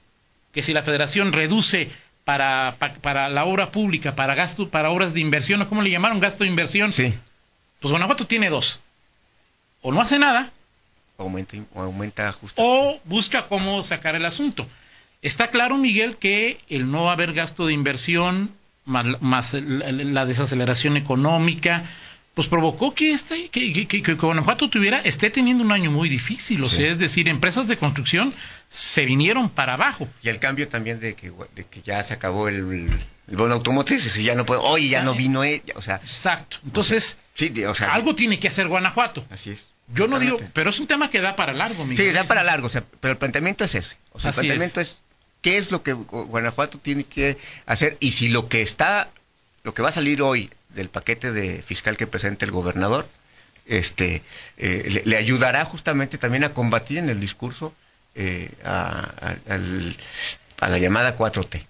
que 0.52 0.62
si 0.62 0.72
la 0.72 0.82
federación 0.82 1.32
reduce 1.32 1.90
para, 2.24 2.76
pa- 2.78 2.94
para 2.94 3.28
la 3.28 3.44
obra 3.44 3.70
pública, 3.70 4.14
para 4.16 4.34
gasto, 4.34 4.68
para 4.68 4.90
obras 4.90 5.12
de 5.12 5.20
inversión, 5.20 5.60
o 5.62 5.68
cómo 5.68 5.82
le 5.82 5.90
llamaron, 5.90 6.20
gasto 6.20 6.44
de 6.44 6.50
inversión, 6.50 6.92
sí, 6.92 7.12
pues 7.80 7.90
Guanajuato 7.90 8.26
tiene 8.26 8.48
dos. 8.48 8.80
O 9.82 9.92
no 9.92 10.00
hace 10.00 10.18
nada, 10.18 10.50
aumenta, 11.18 11.56
aumenta 11.74 12.32
justo. 12.32 12.62
o 12.62 13.00
busca 13.04 13.46
cómo 13.48 13.82
sacar 13.84 14.14
el 14.16 14.24
asunto. 14.24 14.66
Está 15.22 15.48
claro, 15.50 15.76
Miguel, 15.78 16.16
que 16.16 16.60
el 16.68 16.90
no 16.90 17.10
haber 17.10 17.32
gasto 17.32 17.66
de 17.66 17.72
inversión, 17.72 18.52
más, 18.84 19.06
más 19.20 19.54
la 19.54 20.26
desaceleración 20.26 20.96
económica, 20.96 21.84
pues 22.34 22.48
provocó 22.48 22.94
que 22.94 23.12
este 23.12 23.48
que, 23.48 23.72
que- 23.72 23.86
que- 23.88 24.02
que 24.02 24.12
Guanajuato 24.12 24.68
tuviera 24.68 25.00
esté 25.00 25.30
teniendo 25.30 25.64
un 25.64 25.72
año 25.72 25.90
muy 25.90 26.08
difícil, 26.10 26.62
o 26.62 26.66
Sí. 26.68 26.76
sea, 26.76 26.90
es 26.90 26.98
decir, 26.98 27.28
empresas 27.28 27.66
de 27.66 27.78
construcción 27.78 28.34
se 28.68 29.06
vinieron 29.06 29.48
para 29.48 29.74
abajo. 29.74 30.06
Y 30.22 30.28
el 30.28 30.38
cambio 30.38 30.68
también 30.68 31.00
de 31.00 31.14
que, 31.14 31.32
de 31.54 31.64
que 31.64 31.80
ya 31.82 32.02
se 32.04 32.12
acabó 32.12 32.48
el, 32.48 32.90
el 33.28 33.36
bono 33.36 33.54
automotriz, 33.54 34.04
ese 34.04 34.22
ya 34.22 34.34
no 34.34 34.44
puede, 34.44 34.60
oye, 34.62 34.88
ya 34.88 35.02
no 35.02 35.14
vino 35.14 35.42
ella, 35.44 35.72
o 35.76 35.82
sea, 35.82 35.96
Exacto. 35.96 36.58
Entonces, 36.64 37.18
sí, 37.34 37.48
de- 37.48 37.66
o 37.66 37.74
sea, 37.74 37.94
algo 37.94 38.14
tiene 38.14 38.38
que 38.38 38.48
hacer 38.48 38.68
Guanajuato. 38.68 39.24
así 39.30 39.50
es. 39.50 39.70
Yo 39.94 40.08
no 40.08 40.18
digo, 40.18 40.38
pero 40.52 40.70
es 40.70 40.78
un 40.80 40.86
tema 40.86 41.10
que 41.10 41.20
da 41.20 41.36
para 41.36 41.52
largo, 41.52 41.84
Miguel. 41.84 42.06
Sí, 42.08 42.12
da 42.12 42.24
para 42.24 42.42
largo, 42.42 42.66
o 42.66 42.70
sea, 42.70 42.82
pero 43.00 43.12
el 43.12 43.18
planteamiento 43.18 43.64
es 43.64 43.74
ese. 43.76 43.96
O 44.12 44.18
sea, 44.20 44.30
Así 44.30 44.40
el 44.40 44.46
planteamiento 44.46 44.80
es. 44.80 45.00
qué 45.42 45.58
es 45.58 45.70
lo 45.70 45.82
que 45.82 45.94
Gu- 45.94 46.26
Guanajuato 46.26 46.78
tiene 46.78 47.04
que 47.04 47.36
hacer 47.66 47.96
y 48.00 48.10
si 48.12 48.28
lo 48.28 48.48
que 48.48 48.62
está, 48.62 49.08
lo 49.62 49.74
que 49.74 49.82
va 49.82 49.90
a 49.90 49.92
salir 49.92 50.22
hoy 50.22 50.50
del 50.70 50.88
paquete 50.88 51.32
de 51.32 51.62
fiscal 51.62 51.96
que 51.96 52.06
presenta 52.06 52.44
el 52.44 52.50
gobernador, 52.50 53.08
este, 53.66 54.22
eh, 54.58 54.88
le, 54.90 55.02
le 55.04 55.16
ayudará 55.16 55.64
justamente 55.64 56.18
también 56.18 56.44
a 56.44 56.50
combatir 56.52 56.98
en 56.98 57.08
el 57.08 57.20
discurso 57.20 57.72
eh, 58.14 58.50
a, 58.64 59.08
a- 59.20 59.52
al- 59.54 59.96
a 60.60 60.68
la 60.68 60.78
llamada 60.78 61.16
4T. 61.16 61.64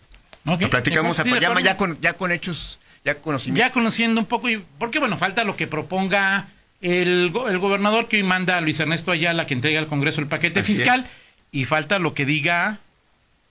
Ok, 0.46 0.60
Lo 0.62 0.70
platicamos 0.70 1.18
acuerdo, 1.18 1.38
sí, 1.38 1.62
ya, 1.64 1.72
ya 1.72 1.76
con, 1.76 2.00
ya 2.00 2.12
con 2.14 2.32
hechos, 2.32 2.78
ya 3.04 3.16
conocimiento. 3.16 3.66
Ya 3.66 3.72
conociendo 3.72 4.20
un 4.20 4.26
poco, 4.26 4.48
y, 4.48 4.64
porque 4.78 5.00
bueno, 5.00 5.18
falta 5.18 5.42
lo 5.44 5.56
que 5.56 5.66
proponga 5.66 6.48
el, 6.86 7.30
go- 7.30 7.48
el 7.48 7.58
gobernador 7.58 8.08
que 8.08 8.16
hoy 8.16 8.22
manda 8.22 8.56
a 8.56 8.60
Luis 8.60 8.78
Ernesto 8.80 9.10
Ayala 9.12 9.46
que 9.46 9.54
entrega 9.54 9.78
al 9.80 9.86
Congreso 9.88 10.20
el 10.20 10.26
paquete 10.28 10.60
Así 10.60 10.74
fiscal, 10.76 11.06
y 11.52 11.64
falta 11.64 11.98
lo 11.98 12.14
que 12.14 12.24
diga 12.26 12.78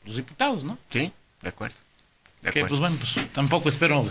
los 0.06 0.16
diputados, 0.16 0.64
¿no? 0.64 0.78
Sí, 0.90 1.12
de 1.42 1.50
acuerdo. 1.50 1.76
De 2.42 2.52
Que 2.52 2.60
acuerdo. 2.60 2.68
pues 2.70 2.80
bueno, 2.82 2.98
pues 2.98 3.32
tampoco 3.32 3.70
espero 3.70 4.08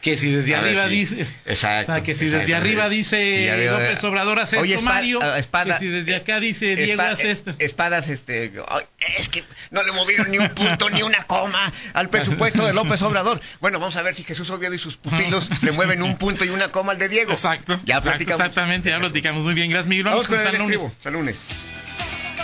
que 0.00 0.16
si 0.16 0.30
desde 0.30 0.54
A 0.54 0.60
arriba 0.60 0.84
sí. 0.84 0.90
dice, 0.90 1.26
Exacto, 1.44 1.92
o 1.92 1.94
sea, 1.96 2.04
que 2.04 2.14
si 2.14 2.26
exacto. 2.26 2.40
desde 2.42 2.54
arriba 2.54 2.88
dice 2.88 3.16
veo, 3.16 3.72
López 3.72 4.02
eh, 4.02 4.06
Obrador 4.06 4.38
hace 4.38 4.56
oye, 4.58 4.74
esto, 4.74 4.84
Mario, 4.84 5.20
espada- 5.34 5.78
que 5.78 5.84
si 5.86 5.90
desde 5.90 6.14
acá 6.14 6.38
dice 6.38 6.76
Diego 6.76 7.02
hace 7.02 7.28
eh, 7.28 7.32
esto. 7.32 7.54
Espadas, 7.58 8.08
este, 8.08 8.52
ay, 8.68 8.84
es 9.18 9.28
que 9.28 9.42
no 9.72 9.82
le 9.82 9.90
movieron 9.92 10.30
ni 10.30 10.38
un 10.38 10.48
punto 10.50 10.88
ni 10.90 11.02
una 11.02 11.24
coma 11.24 11.72
al 11.94 12.08
presupuesto 12.10 12.64
de 12.64 12.74
López 12.74 13.02
Obrador. 13.02 13.40
Bueno, 13.60 13.80
vamos 13.80 13.96
a 13.96 14.02
ver 14.02 14.14
si 14.14 14.22
Jesús 14.22 14.48
Oviedo 14.50 14.72
y 14.74 14.78
sus 14.78 14.96
pupilos 14.96 15.50
le 15.62 15.72
mueven 15.72 16.02
un 16.02 16.16
punto 16.16 16.44
y 16.44 16.50
una 16.50 16.68
coma 16.68 16.92
al 16.92 16.98
de 16.98 17.08
Diego. 17.08 17.32
Exacto, 17.32 17.80
Ya 17.84 17.96
exacto, 17.96 18.10
platicamos. 18.10 18.40
exactamente, 18.40 18.90
ya 18.90 18.98
platicamos 19.00 19.42
muy 19.42 19.54
bien, 19.54 19.68
gracias 19.70 19.88
Miguel. 19.88 20.04
Vamos 20.04 20.28
con 20.28 20.38
el 20.38 21.12
lunes. 21.12 21.40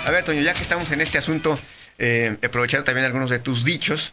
A 0.05 0.11
ver, 0.11 0.25
Toño, 0.25 0.43
ya 0.43 0.55
que 0.55 0.63
estamos 0.63 0.91
en 0.91 1.01
este 1.01 1.19
asunto, 1.19 1.59
eh, 1.99 2.37
aprovechar 2.45 2.83
también 2.83 3.07
algunos 3.07 3.31
de 3.31 3.39
tus 3.39 3.65
dichos. 3.65 4.13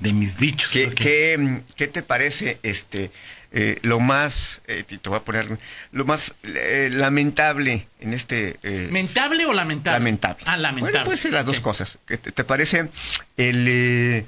De 0.00 0.12
mis 0.12 0.36
dichos. 0.38 0.70
¿Qué, 0.72 0.88
qué, 0.90 1.60
qué 1.76 1.88
te 1.88 2.02
parece 2.02 2.58
este 2.62 3.10
eh, 3.52 3.78
lo 3.82 3.98
más, 4.00 4.60
eh, 4.68 4.84
te 4.86 5.08
voy 5.08 5.18
a 5.18 5.22
poner, 5.24 5.58
lo 5.92 6.04
más 6.04 6.34
eh, 6.44 6.88
lamentable 6.92 7.88
en 8.00 8.14
este... 8.14 8.56
eh, 8.62 8.88
¿Mentable 8.92 9.44
o 9.46 9.52
lamentable? 9.52 9.98
lamentable. 9.98 10.44
Ah, 10.46 10.56
lamentable. 10.56 10.92
Bueno, 10.92 11.04
puede 11.04 11.16
ser 11.18 11.32
las 11.32 11.44
dos 11.46 11.58
cosas. 11.60 11.98
¿Qué 12.06 12.16
¿Te, 12.16 12.30
te 12.30 12.44
parece 12.44 12.88
el... 13.36 13.66
eh, 13.68 14.26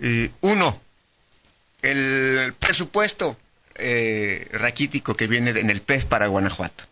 eh, 0.00 0.30
uno, 0.40 0.80
el 1.82 2.54
presupuesto 2.58 3.38
eh, 3.74 4.48
raquítico 4.52 5.14
que 5.14 5.26
viene 5.26 5.52
de- 5.52 5.60
en 5.60 5.68
el 5.70 5.80
PEF 5.82 6.06
para 6.06 6.26
Guanajuato. 6.28 6.84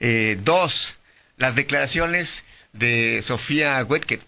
Eh, 0.00 0.38
dos, 0.42 0.96
las 1.36 1.54
declaraciones 1.54 2.44
de 2.72 3.20
Sofía 3.22 3.84
Huet, 3.86 4.04
que 4.04 4.20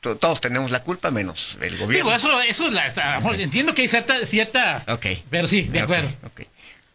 todos 0.00 0.40
tenemos 0.40 0.70
la 0.70 0.82
culpa, 0.82 1.10
menos 1.10 1.58
el 1.60 1.76
gobierno. 1.76 2.10
Digo, 2.10 2.12
eso, 2.14 2.40
eso 2.42 2.66
es 2.68 2.72
la, 2.72 3.20
entiendo 3.38 3.74
que 3.74 3.82
hay 3.82 3.88
cierta, 3.88 4.24
cierta 4.26 4.84
pero 5.30 5.48
sí, 5.48 5.62
de 5.62 5.80
acuerdo. 5.80 6.08
ok. 6.24 6.42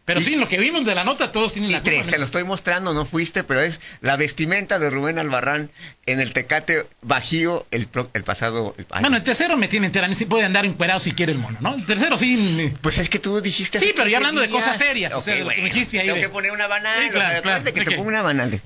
Pero 0.06 0.20
Y- 0.20 0.24
sí, 0.24 0.36
lo 0.36 0.48
que 0.48 0.58
vimos 0.58 0.84
de 0.84 0.94
la 0.94 1.02
nota, 1.02 1.32
todos 1.32 1.54
tienen 1.54 1.70
Y 1.70 1.72
la 1.74 1.80
culpa. 1.80 1.90
tres, 2.02 2.08
te 2.08 2.18
lo 2.18 2.26
estoy 2.26 2.44
mostrando, 2.44 2.92
no 2.92 3.06
fuiste, 3.06 3.42
pero 3.42 3.62
es 3.62 3.80
la 4.02 4.16
vestimenta 4.16 4.78
de 4.78 4.90
Rubén 4.90 5.18
Albarrán 5.18 5.70
en 6.04 6.20
el 6.20 6.34
Tecate 6.34 6.84
Bajío 7.00 7.66
el, 7.70 7.88
el 8.12 8.22
pasado 8.22 8.74
año. 8.90 9.00
Bueno, 9.00 9.16
el 9.16 9.22
tercero 9.22 9.56
me 9.56 9.66
tiene 9.66 9.86
entera, 9.86 10.06
ni 10.06 10.14
si 10.14 10.26
puede 10.26 10.44
andar 10.44 10.66
encuerado 10.66 11.00
si 11.00 11.12
quiere 11.12 11.32
el 11.32 11.38
mono, 11.38 11.56
¿no? 11.62 11.74
El 11.74 11.86
tercero 11.86 12.18
sí. 12.18 12.36
me- 12.36 12.68
Pues 12.82 12.98
es 12.98 13.08
que 13.08 13.18
tú 13.18 13.40
dijiste... 13.40 13.78
Sí, 13.80 13.92
pero 13.96 14.08
ya 14.08 14.16
15 14.16 14.16
hablando 14.16 14.40
de 14.42 14.50
cosas 14.50 14.76
serias, 14.76 15.14
o 15.14 15.22
sea, 15.22 15.42
bueno, 15.42 15.64
dijiste 15.64 15.98
ahí 16.00 16.04
Tengo 16.06 16.16
de- 16.16 16.20
que 16.22 16.28
poner 16.28 16.50
una 16.52 16.66
banal, 16.66 17.02
Sí, 17.04 17.08
claro, 17.08 17.28
o 17.28 17.32
sea, 17.32 17.42
claro, 17.42 17.64
que 17.64 17.72
te 17.72 17.90
pongo 17.96 18.08
una 18.08 18.20
banal. 18.20 18.60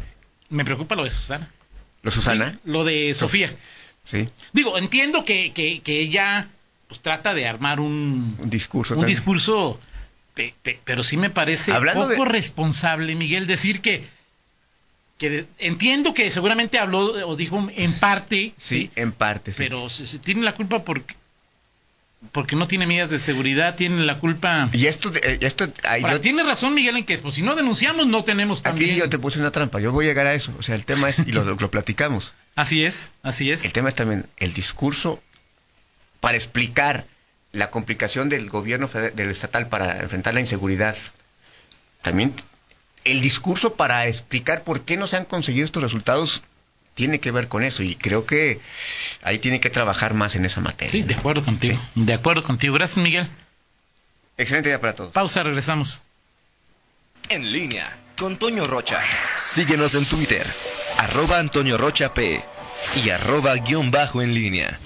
Me 0.48 0.64
preocupa 0.64 0.96
lo 0.96 1.04
de 1.04 1.10
Susana. 1.12 1.48
¿Lo 2.02 2.10
Susana? 2.10 2.58
Lo 2.64 2.84
de 2.84 3.14
Sofía. 3.14 3.50
Sí, 4.10 4.28
Digo, 4.52 4.78
entiendo 4.78 5.24
que, 5.24 5.52
que, 5.52 5.80
que 5.80 6.00
ella 6.00 6.48
pues 6.88 7.00
trata 7.00 7.34
de 7.34 7.46
armar 7.46 7.78
un, 7.80 8.36
un 8.38 8.48
discurso. 8.50 8.94
un 8.94 9.00
también. 9.00 9.14
discurso, 9.16 9.78
pe- 10.34 10.54
pe- 10.62 10.80
pero 10.84 11.04
sí 11.04 11.16
me 11.18 11.28
parece 11.28 11.72
Hablando 11.72 12.08
poco 12.08 12.24
de- 12.24 12.30
responsable, 12.30 13.14
Miguel, 13.14 13.46
decir 13.46 13.82
que, 13.82 14.04
que 15.18 15.44
entiendo 15.58 16.14
que 16.14 16.30
seguramente 16.30 16.78
habló 16.78 17.28
o 17.28 17.36
dijo 17.36 17.68
en 17.76 17.92
parte, 17.92 18.54
Sí, 18.56 18.90
en 18.96 19.12
parte, 19.12 19.52
sí. 19.52 19.58
pero 19.58 19.90
se, 19.90 20.06
se 20.06 20.18
tiene 20.18 20.42
la 20.42 20.54
culpa 20.54 20.78
porque, 20.84 21.14
porque 22.32 22.56
no 22.56 22.66
tiene 22.66 22.86
medidas 22.86 23.10
de 23.10 23.18
seguridad, 23.18 23.74
tiene 23.76 24.04
la 24.04 24.16
culpa... 24.18 24.70
Y 24.72 24.86
esto, 24.86 25.12
eh, 25.22 25.38
esto 25.42 25.68
ahí 25.84 26.00
Ahora, 26.02 26.14
yo- 26.14 26.20
tiene 26.22 26.42
razón 26.44 26.72
Miguel 26.72 26.96
en 26.96 27.04
que 27.04 27.18
pues, 27.18 27.34
si 27.34 27.42
no 27.42 27.54
denunciamos 27.54 28.06
no 28.06 28.24
tenemos 28.24 28.60
aquí 28.60 28.64
también... 28.64 28.90
sí 28.94 28.96
yo 28.96 29.08
te 29.10 29.18
puse 29.18 29.38
una 29.38 29.50
trampa, 29.50 29.80
yo 29.80 29.92
voy 29.92 30.06
a 30.06 30.08
llegar 30.08 30.26
a 30.26 30.34
eso. 30.34 30.54
O 30.58 30.62
sea, 30.62 30.74
el 30.76 30.84
tema 30.86 31.10
es, 31.10 31.18
y 31.26 31.32
lo, 31.32 31.44
lo 31.44 31.70
platicamos, 31.70 32.32
Así 32.58 32.84
es, 32.84 33.12
así 33.22 33.52
es. 33.52 33.64
el 33.64 33.72
tema 33.72 33.88
es 33.88 33.94
también 33.94 34.26
el 34.36 34.52
discurso 34.52 35.22
para 36.18 36.36
explicar 36.36 37.06
la 37.52 37.70
complicación 37.70 38.28
del 38.28 38.50
gobierno 38.50 38.88
del 38.88 39.30
estatal 39.30 39.68
para 39.68 40.00
enfrentar 40.00 40.34
la 40.34 40.40
inseguridad. 40.40 40.96
También 42.02 42.34
el 43.04 43.20
discurso 43.20 43.74
para 43.74 44.08
explicar 44.08 44.64
por 44.64 44.80
qué 44.80 44.96
no 44.96 45.06
se 45.06 45.16
han 45.16 45.24
conseguido 45.24 45.64
estos 45.64 45.84
resultados 45.84 46.42
tiene 46.94 47.20
que 47.20 47.30
ver 47.30 47.46
con 47.46 47.62
eso 47.62 47.84
y 47.84 47.94
creo 47.94 48.26
que 48.26 48.60
ahí 49.22 49.38
tiene 49.38 49.60
que 49.60 49.70
trabajar 49.70 50.14
más 50.14 50.34
en 50.34 50.44
esa 50.44 50.60
materia. 50.60 50.90
Sí, 50.90 51.02
de 51.02 51.14
acuerdo 51.14 51.44
contigo. 51.44 51.78
De 51.94 52.12
acuerdo 52.12 52.42
contigo. 52.42 52.74
Gracias, 52.74 52.98
Miguel. 52.98 53.28
Excelente 54.36 54.70
día 54.70 54.80
para 54.80 54.96
todos. 54.96 55.12
Pausa, 55.12 55.44
regresamos. 55.44 56.02
En 57.28 57.52
línea 57.52 57.96
con 58.18 58.36
Toño 58.36 58.66
Rocha. 58.66 59.00
Síguenos 59.36 59.94
en 59.94 60.06
Twitter, 60.06 60.44
arroba 60.98 61.38
Antonio 61.38 61.78
Rocha 61.78 62.12
P 62.12 62.42
y 63.04 63.10
arroba 63.10 63.54
guion 63.56 63.90
bajo 63.90 64.20
en 64.20 64.34
línea. 64.34 64.78